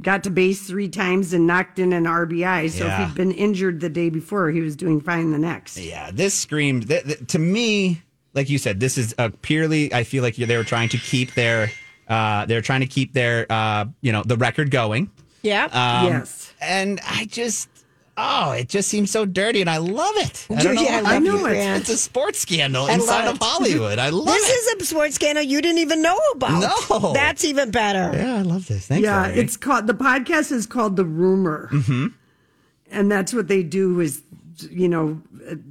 [0.00, 2.70] got to base three times and knocked in an RBI.
[2.70, 3.02] So Yeah.
[3.02, 5.76] if he'd been injured the day before, he was doing fine the next.
[5.78, 8.02] Yeah, this screamed th- th- to me.
[8.34, 9.92] Like you said, this is a purely.
[9.94, 11.70] I feel like they were trying to keep their.
[12.08, 13.46] Uh, they're trying to keep their.
[13.50, 15.10] Uh, you know, the record going.
[15.42, 15.64] Yeah.
[15.64, 16.52] Um, yes.
[16.60, 17.68] And I just,
[18.16, 20.46] oh, it just seems so dirty, and I love it.
[20.50, 20.82] I don't know.
[20.82, 21.12] Yeah, I why.
[21.18, 23.36] love you, it's, it's a sports scandal I inside of.
[23.38, 23.98] Hollywood.
[23.98, 24.40] I love it.
[24.40, 26.88] this is a sports scandal you didn't even know about.
[26.90, 27.12] No.
[27.12, 28.16] That's even better.
[28.16, 28.86] yeah, I love this.
[28.86, 29.04] Thanks.
[29.04, 29.38] yeah, Larry.
[29.40, 32.14] it's called the podcast is called the rumor, Mhm.
[32.90, 34.22] and that's what they do is
[34.70, 35.20] you know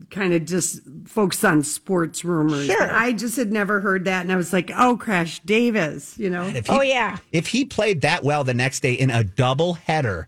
[0.09, 2.65] kind of just focus on sports rumors.
[2.67, 2.91] Sure.
[2.91, 6.43] I just had never heard that, and I was like, oh, Crash Davis, you know.
[6.47, 7.17] If he- Oh, yeah.
[7.31, 10.27] If he played that well the next day in a double header,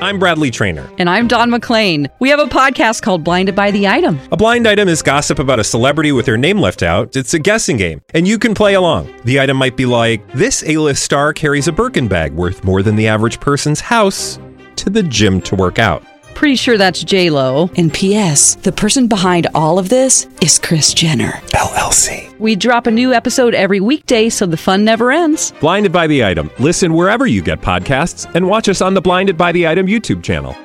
[0.00, 0.88] I'm Bradley Trainer.
[0.98, 2.08] And I'm Don McClain.
[2.20, 4.18] We have a podcast called Blinded by the Item.
[4.32, 7.14] A blind item is gossip about a celebrity with their name left out.
[7.16, 9.14] It's a guessing game, and you can play along.
[9.24, 12.96] The item might be like this: A-list star carries a Birkin bag worth more than
[12.96, 14.38] the average person's house
[14.76, 16.02] to the gym to work out.
[16.38, 17.68] Pretty sure that's J Lo.
[17.76, 18.54] And P.S.
[18.54, 22.32] The person behind all of this is Kris Jenner LLC.
[22.38, 25.52] We drop a new episode every weekday, so the fun never ends.
[25.58, 26.48] Blinded by the item.
[26.60, 30.22] Listen wherever you get podcasts, and watch us on the Blinded by the Item YouTube
[30.22, 30.56] channel.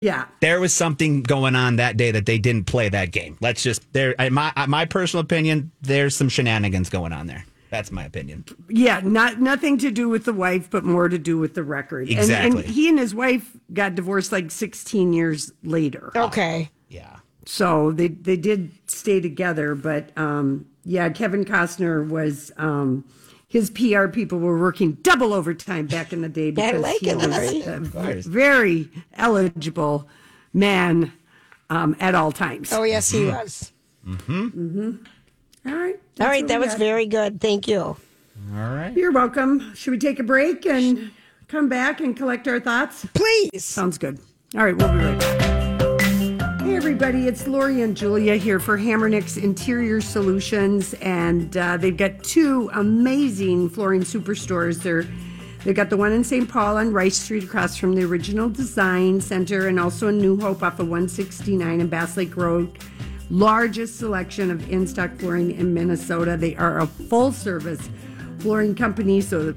[0.00, 0.26] Yeah.
[0.40, 3.36] there was something going on that day that they didn't play that game.
[3.40, 4.12] Let's just there.
[4.12, 7.44] In my my personal opinion, there's some shenanigans going on there.
[7.74, 8.44] That's my opinion.
[8.68, 12.08] Yeah, not nothing to do with the wife, but more to do with the record.
[12.08, 12.62] And- And, Exactly.
[12.72, 16.12] he and his wife got divorced like 16 years later.
[16.14, 16.70] Okay.
[16.88, 17.16] Yeah.
[17.46, 23.04] So they they did stay together, but um, yeah, Kevin Costner was um,
[23.48, 27.16] his PR people were working double overtime back in the day because like he it,
[27.16, 30.08] was a very eligible
[30.52, 31.12] man
[31.70, 32.72] um, at all times.
[32.72, 33.72] Oh, yes, he was.
[34.06, 35.04] Mm-hmm.
[35.66, 35.94] All right.
[35.94, 36.48] All that's right.
[36.48, 36.78] That was got.
[36.78, 37.40] very good.
[37.40, 37.80] Thank you.
[37.80, 37.96] All
[38.52, 38.92] right.
[38.94, 39.74] You're welcome.
[39.74, 41.10] Should we take a break and
[41.48, 43.06] come back and collect our thoughts?
[43.14, 43.64] Please.
[43.64, 44.18] Sounds good.
[44.56, 46.60] All right, we'll be right back.
[46.60, 52.22] Hey, everybody, it's Lori and Julia here for Hamernick's Interior Solutions, and uh, they've got
[52.22, 54.82] two amazing flooring superstores.
[54.82, 55.04] They're
[55.64, 56.46] They've got the one in St.
[56.46, 60.62] Paul on Rice Street across from the original design center and also in New Hope
[60.62, 62.78] off of 169 and Bass Lake Road.
[63.30, 66.36] Largest selection of in stock flooring in Minnesota.
[66.36, 67.88] They are a full service
[68.38, 69.54] flooring company, so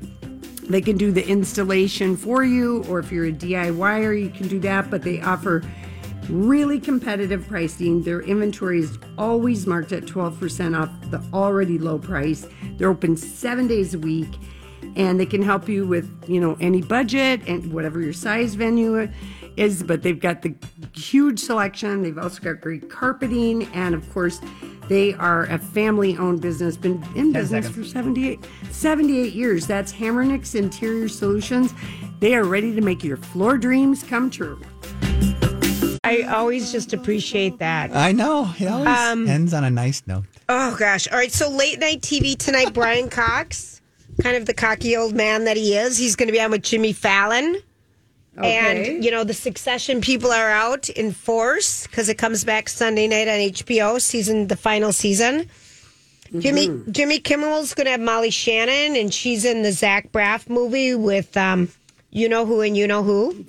[0.70, 4.60] they can do the installation for you, or if you're a DIYer, you can do
[4.62, 5.64] that, but they offer
[6.30, 8.04] really competitive pricing.
[8.04, 12.48] Their inventory is always marked at 12% off the already low price.
[12.78, 14.28] They're open seven days a week
[14.96, 19.08] and they can help you with, you know, any budget and whatever your size venue
[19.58, 20.54] is, but they've got the
[20.94, 22.02] huge selection.
[22.04, 24.40] They've also got great carpeting and of course
[24.88, 27.76] they are a family owned business, been in business seconds.
[27.88, 28.40] for 78,
[28.72, 29.68] 78 years.
[29.68, 31.74] That's Hamernick's Interior Solutions.
[32.22, 34.60] They are ready to make your floor dreams come true.
[36.04, 37.94] I always just appreciate that.
[37.94, 38.50] I know.
[38.58, 40.24] It always Um, ends on a nice note.
[40.48, 41.08] Oh gosh.
[41.12, 41.32] All right.
[41.32, 43.82] So late night TV tonight, Brian Cox,
[44.24, 45.98] kind of the cocky old man that he is.
[45.98, 47.58] He's going to be on with Jimmy Fallon.
[48.38, 48.94] Okay.
[48.94, 53.08] And, you know, the succession people are out in force because it comes back Sunday
[53.08, 55.50] night on HBO, season the final season.
[56.38, 56.92] Jimmy Mm-hmm.
[56.92, 61.36] Jimmy Kimmel's going to have Molly Shannon, and she's in the Zach Braff movie with
[61.38, 61.70] um,
[62.12, 63.46] you know who and you know who,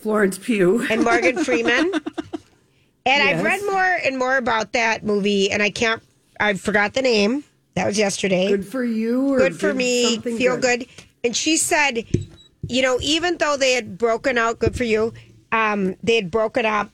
[0.00, 0.86] Florence Pugh.
[0.90, 1.92] and Morgan Freeman.
[3.06, 6.02] And I've read more and more about that movie, and I can't.
[6.40, 7.44] I forgot the name.
[7.74, 8.48] That was yesterday.
[8.48, 9.34] Good for you.
[9.34, 10.18] Or good for me.
[10.18, 10.86] Feel good.
[11.22, 12.04] And she said,
[12.68, 15.12] you know, even though they had broken out, good for you.
[15.52, 16.90] Um, they had broken up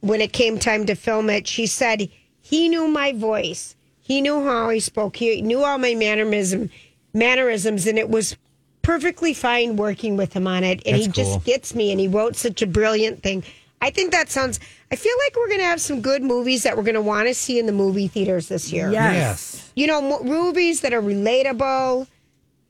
[0.00, 1.46] when it came time to film it.
[1.46, 2.08] She said
[2.40, 3.74] he knew my voice.
[4.00, 5.16] He knew how I spoke.
[5.16, 6.70] He knew all my mannerism,
[7.12, 8.36] mannerisms, and it was
[8.82, 10.82] perfectly fine working with him on it.
[10.86, 11.34] And That's he cool.
[11.34, 11.90] just gets me.
[11.90, 13.44] And he wrote such a brilliant thing.
[13.82, 14.60] I think that sounds.
[14.90, 17.28] I feel like we're going to have some good movies that we're going to want
[17.28, 19.70] to see in the movie theaters this year Yes.
[19.76, 22.06] you know, movies that are relatable,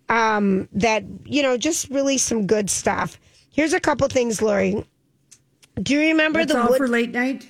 [0.09, 3.19] um, that, you know, just really some good stuff.
[3.51, 4.85] Here's a couple things, Lori.
[5.83, 7.47] Do you remember That's the all Wood- for late night.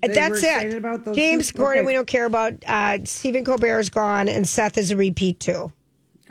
[0.00, 0.82] They That's it.
[1.14, 1.58] James two?
[1.58, 1.86] Corden, Okay.
[1.86, 2.54] we don't care about.
[2.66, 5.72] Uh, Stephen Colbert is gone, and Seth is a repeat too.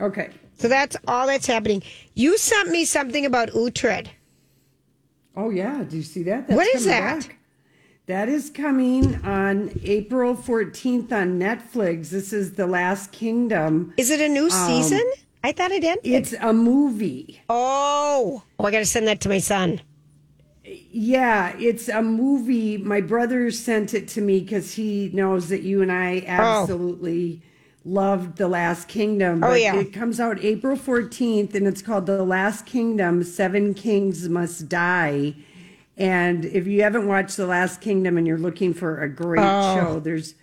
[0.00, 0.30] Okay.
[0.58, 1.82] So that's all that's happening.
[2.14, 4.06] You sent me something about Uhtred.
[5.36, 6.48] Oh yeah, do you see that?
[6.48, 7.20] That's What is that?
[7.26, 7.36] back.
[8.06, 12.08] That is coming on April 14th on Netflix.
[12.08, 13.92] This is The Last Kingdom.
[13.98, 15.04] Is it a new Um, season?
[15.42, 16.04] I thought it ended.
[16.04, 17.40] It's a movie.
[17.48, 19.80] Oh, oh, I got to send that to my son.
[20.64, 22.76] Yeah, it's a movie.
[22.76, 26.26] My brother sent it to me because he knows that you and I oh.
[26.26, 27.42] absolutely
[27.84, 29.42] loved The Last Kingdom.
[29.42, 29.76] Oh, yeah.
[29.76, 35.34] It comes out April 14th and it's called The Last Kingdom Seven Kings Must Die.
[35.96, 39.74] And if you haven't watched The Last Kingdom and you're looking for a great Oh.
[39.76, 40.34] show, there's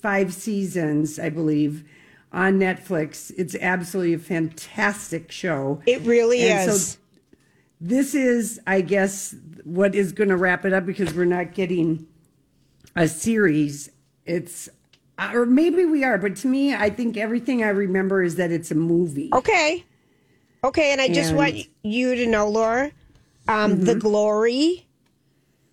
[0.00, 1.84] five seasons, I believe,
[2.32, 3.30] on Netflix.
[3.36, 5.82] It's absolutely a fantastic show.
[5.86, 6.98] It really And so is.
[7.80, 12.06] this is, I guess, what is going to wrap it up because we're not getting
[12.96, 13.90] a series.
[14.24, 14.68] It's,
[15.18, 18.50] uh, or maybe we are, but to me, I think everything I remember is that
[18.50, 19.28] it's a movie.
[19.32, 19.84] Okay.
[20.64, 22.92] Okay, and I just want you to know, Laura,
[23.48, 23.84] um, Mm-hmm.
[23.84, 24.86] The Glory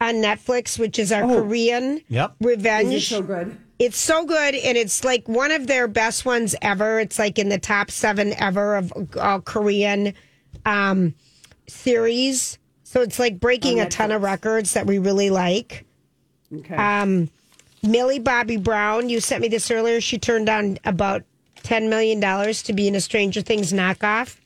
[0.01, 1.41] on Netflix, which is our Oh.
[1.43, 2.36] Korean Yep.
[2.41, 2.93] revenge.
[2.95, 3.55] Is so good?
[3.80, 6.99] It's so good, and it's like one of their best ones ever.
[6.99, 10.13] It's like in the top seven ever of uh, Korean
[10.65, 11.15] um,
[11.67, 12.57] series.
[12.84, 15.86] So it's like breaking a ton of records that we really like.
[16.53, 16.75] Okay.
[16.75, 17.30] Um,
[17.84, 20.01] Millie Bobby Brown, you sent me this earlier.
[20.01, 21.23] She turned down about
[21.63, 24.38] $10 million to be in a Stranger Things knockoff.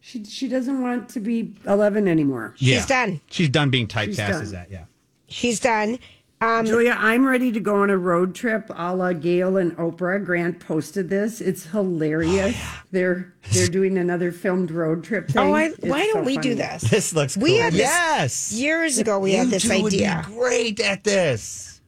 [0.00, 2.54] she, she doesn't want to be 11 anymore.
[2.56, 2.76] Yeah.
[2.78, 3.20] She's done.
[3.30, 4.42] She's done being She's typecast done.
[4.42, 4.70] as that.
[4.70, 4.84] Yeah.
[5.28, 5.98] She's done.
[6.38, 10.22] Um, Julia, I'm ready to go on a road trip a la Gayle and Oprah.
[10.22, 11.40] Grant posted this.
[11.40, 12.54] It's hilarious.
[12.90, 15.42] They're they're doing another filmed road trip thing.
[15.42, 16.82] oh, I, It's why don't so we do this?
[16.82, 17.62] This looks We cool.
[17.62, 18.52] had this yes.
[18.52, 19.18] years ago.
[19.18, 20.22] We You had this two would be idea.
[20.26, 21.80] great at this.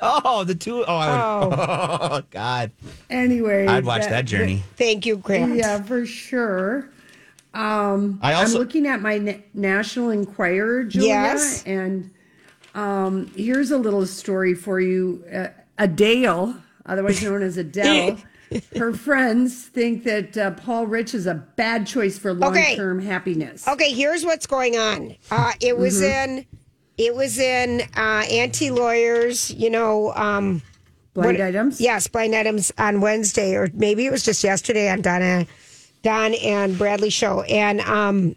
[0.00, 2.22] Oh, the two oh I would, oh.
[2.30, 2.70] God.
[3.10, 4.62] Anyway, I'd watch that, journey.
[4.76, 5.56] Thank you, Grant.
[5.56, 6.88] Yeah, for sure.
[7.52, 11.64] Um, I also- I'm looking at my Na- National Enquirer, Julia, Yes.
[11.66, 12.10] and
[12.78, 15.24] um, here's a little story for you.
[15.32, 15.48] Uh,
[15.78, 16.56] Adele,
[16.86, 18.18] otherwise known as Adele,
[18.76, 23.66] her friends think that uh, Paul Rich is a bad choice for long-term happiness.
[23.68, 25.14] Okay, here's what's going on.
[25.30, 26.30] Uh, it was Mm-hmm.
[26.38, 26.46] in,
[26.96, 29.50] it was in uh, anti lawyers.
[29.50, 30.62] You know, um,
[31.14, 31.80] Blind what- items.
[31.80, 35.46] Yes, blind items on Wednesday, or maybe it was just yesterday on Donna,
[36.02, 38.34] Don and Bradley show, and um,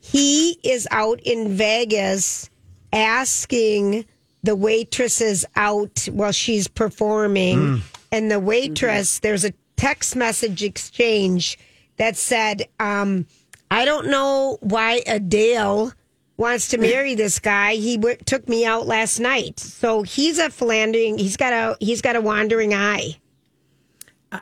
[0.00, 2.50] he is out in Vegas
[2.94, 4.06] asking
[4.42, 7.82] the waitresses out while she's performing,
[8.12, 11.58] and the waitress there's a text message exchange
[11.96, 13.26] that said, um,
[13.70, 15.92] "I don't know why Adele."
[16.36, 17.74] Wants to marry this guy.
[17.76, 21.16] He w- took me out last night, so he's a philandering.
[21.16, 23.18] He's got a he's got a wandering eye.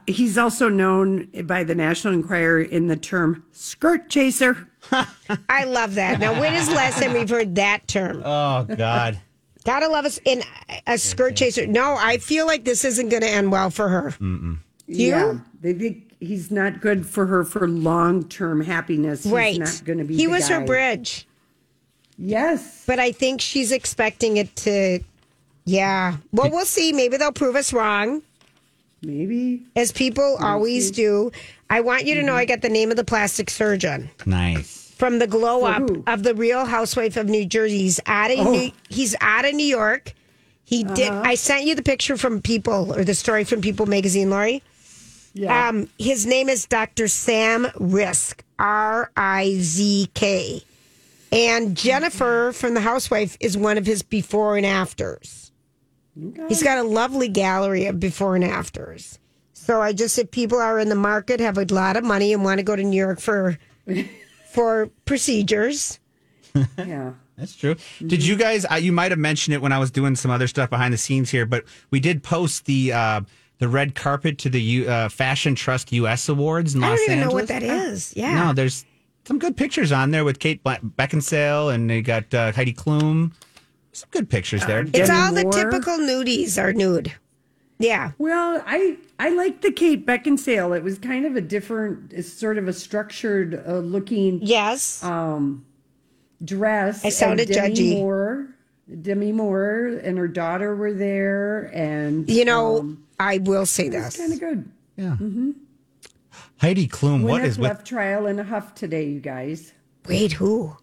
[0.07, 4.70] He's also known by the National Enquirer in the term skirt chaser.
[5.48, 6.18] I love that.
[6.20, 8.22] Now, when is the last time we've heard that term?
[8.24, 9.20] Oh God.
[9.64, 10.42] Gotta love us in
[10.86, 11.66] a skirt chaser.
[11.66, 14.10] No, I feel like this isn't going to end well for her.
[14.18, 14.58] Mm-mm.
[14.88, 15.06] You?
[15.06, 19.22] Yeah, they think he's not good for her for long-term happiness.
[19.22, 19.58] He's right.
[19.58, 20.16] not going to be.
[20.16, 21.28] He the was her bridge.
[22.18, 22.84] Yes.
[22.86, 25.00] But I think she's expecting it to,
[25.64, 26.16] yeah.
[26.32, 26.92] Well, we'll see.
[26.92, 28.22] Maybe they'll prove us wrong.
[29.02, 29.62] Maybe.
[29.74, 31.32] As people always do.
[31.72, 34.10] I want you to know I got the name of the plastic surgeon.
[34.26, 34.80] Nice.
[34.98, 37.78] from the glow up of the Real Housewife of New Jersey.
[37.78, 38.52] He's out of Oh.
[38.52, 40.12] New, he's out of New York.
[40.64, 41.08] He did.
[41.10, 41.22] Uh-huh.
[41.24, 44.62] I sent you the picture from People or the story from People magazine, Lori.
[45.34, 45.68] Yeah.
[45.70, 47.08] Um, his name is Dr.
[47.08, 50.62] Sam Rizk, R I Z K.
[51.32, 55.50] And Jennifer from The Housewife is one of his before and afters.
[56.48, 59.18] He's got a lovely gallery of before and afters.
[59.62, 62.42] So I just, if people are in the market, have a lot of money, and
[62.42, 63.58] want to go to New York for
[64.52, 66.00] for procedures,
[66.76, 67.12] Yeah.
[67.38, 67.76] That's true.
[68.04, 68.66] Did you guys?
[68.70, 70.98] Uh, you might have mentioned it when I was doing some other stuff behind the
[70.98, 73.20] scenes here, but we did post the uh,
[73.58, 76.28] the red carpet to the U, uh, Fashion Trust U.S.
[76.28, 78.12] Awards in I Los don't even know what that is.
[78.16, 78.34] Yeah.
[78.34, 78.84] No, there's
[79.24, 83.32] some good pictures on there with Kate Beckinsale and they got uh, Heidi Klum.
[83.92, 84.84] Some good pictures there.
[84.92, 87.12] It's all the typical nudies are nude.
[87.82, 88.12] Yeah.
[88.18, 90.76] Well, I I like the Kate Beckinsale.
[90.76, 95.64] It was kind of a different, it's sort of a structured uh, looking yes um
[96.44, 97.04] dress.
[97.04, 97.94] I sounded Demi judgy.
[97.96, 98.48] Moore,
[99.02, 104.16] Demi Moore and her daughter were there, and You know, I will say this.
[104.16, 104.70] kind of good.
[104.96, 105.16] Yeah.
[105.20, 105.50] Mm-hmm.
[106.60, 107.22] Heidi Klum.
[107.22, 107.68] What Gwyneth is with?
[107.68, 109.72] left trial in a huff today, you guys.
[110.06, 110.76] Wait, who?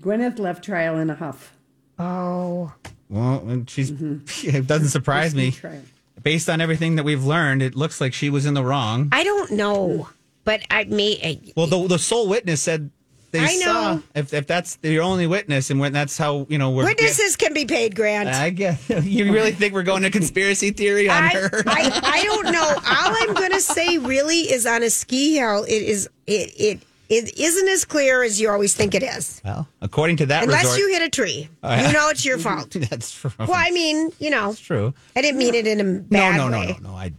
[0.00, 1.52] Gwyneth left trial in a huff.
[1.98, 2.72] Oh.
[3.08, 3.90] Well, and she's.
[4.44, 5.50] It doesn't surprise me.
[5.50, 5.82] Trial.
[6.22, 9.08] Based on everything that we've learned, it looks like she was in the wrong.
[9.12, 10.08] I don't know,
[10.44, 11.40] but I may.
[11.56, 12.90] Well, the the sole witness said
[13.32, 14.02] they I saw know.
[14.14, 17.54] if if that's your only witness, and when that's how you know we're Witnesses can
[17.54, 18.28] be paid, Grant.
[18.28, 21.50] I guess you really think we're going to conspiracy theory on I, her?
[21.66, 22.68] I, I don't know.
[22.68, 26.80] All I'm going to say really is on a ski hill, it is it it
[27.10, 29.42] it isn't as clear as you always think it is.
[29.44, 31.86] well, according to that Unless resort, you hit a tree, yeah.
[31.88, 32.70] you know it's your fault.
[32.70, 33.30] that's true.
[33.38, 34.94] Well, I mean, you know, true.
[35.16, 36.76] I didn't mean it in a No, bad no, no, way.
[36.80, 36.94] no, no.
[36.96, 37.12] I,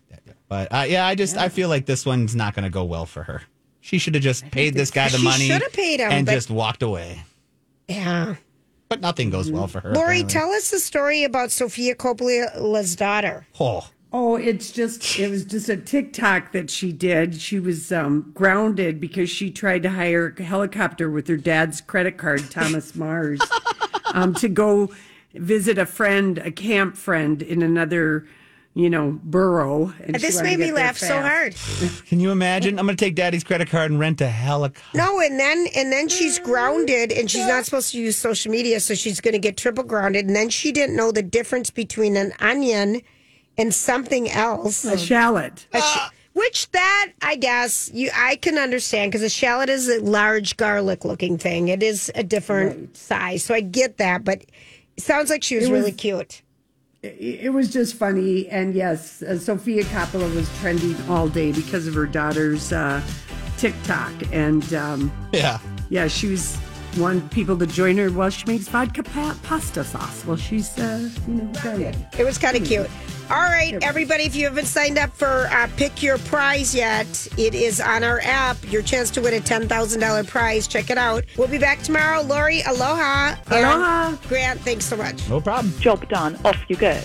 [0.48, 3.06] but uh, yeah, I just I feel like this one's not going to go well
[3.06, 3.42] for her.
[3.82, 5.48] She should have just paid this guy the She money.
[5.48, 7.24] should have paid him, and just walked away.
[7.88, 8.36] Yeah.
[8.90, 9.94] But nothing goes well for her.
[9.94, 10.34] Lori, apparently.
[10.34, 13.48] tell us the story about Sofia Coppola's daughter.
[13.60, 17.40] Oh, Oh, it's just it was just a TikTok that she did.
[17.40, 22.18] She was um, grounded because she tried to hire a helicopter with her dad's credit
[22.18, 23.40] card, Thomas Mars,
[24.14, 24.92] um, to go
[25.34, 28.28] visit a friend, a camp friend in another,
[28.74, 29.94] you know, borough.
[30.02, 31.56] And this made me get there laugh so hard.
[32.06, 32.80] can you imagine?
[32.80, 34.98] I'm going to take Daddy's credit card and rent a helicopter.
[34.98, 38.82] No, and then and then she's grounded, and she's not supposed to use social media,
[38.82, 40.28] so she's going to get triple grounded.
[40.28, 43.02] And then she didn't know the difference between an onion
[43.62, 45.68] and something else, A shallot.
[45.74, 45.98] A sh-
[46.34, 51.06] which that I guess you I can understand because a shallot is a large garlic
[51.06, 51.68] looking thing.
[51.68, 54.24] It is a different size, so I get that.
[54.24, 54.44] But
[54.98, 56.42] it sounds like she was, was- really cute.
[57.04, 61.88] It, it was just funny, and yes, uh, Sofia Coppola was trending all day because
[61.88, 63.02] of her daughter's uh,
[63.58, 65.60] TikTok, and um, Yeah.
[65.90, 66.58] yeah, she was
[66.98, 70.26] wanted people to join her while she makes vodka pa- pasta sauce.
[70.26, 71.96] Well, she's uh, you know grounded.
[72.18, 72.90] It was kind of cute.
[73.30, 77.56] All right, everybody, if you haven't signed up for uh, Pick Your Prize yet, it
[77.56, 78.58] is on our app.
[78.70, 80.68] Your chance to win a $10,000 prize.
[80.68, 81.24] Check it out.
[81.38, 82.24] We'll be back tomorrow.
[82.24, 83.36] Lori, aloha.
[83.50, 84.18] And Aloha.
[84.28, 85.30] Grant, thanks so much.
[85.30, 85.74] No problem.
[85.80, 86.38] Job done.
[86.44, 87.00] Off you go.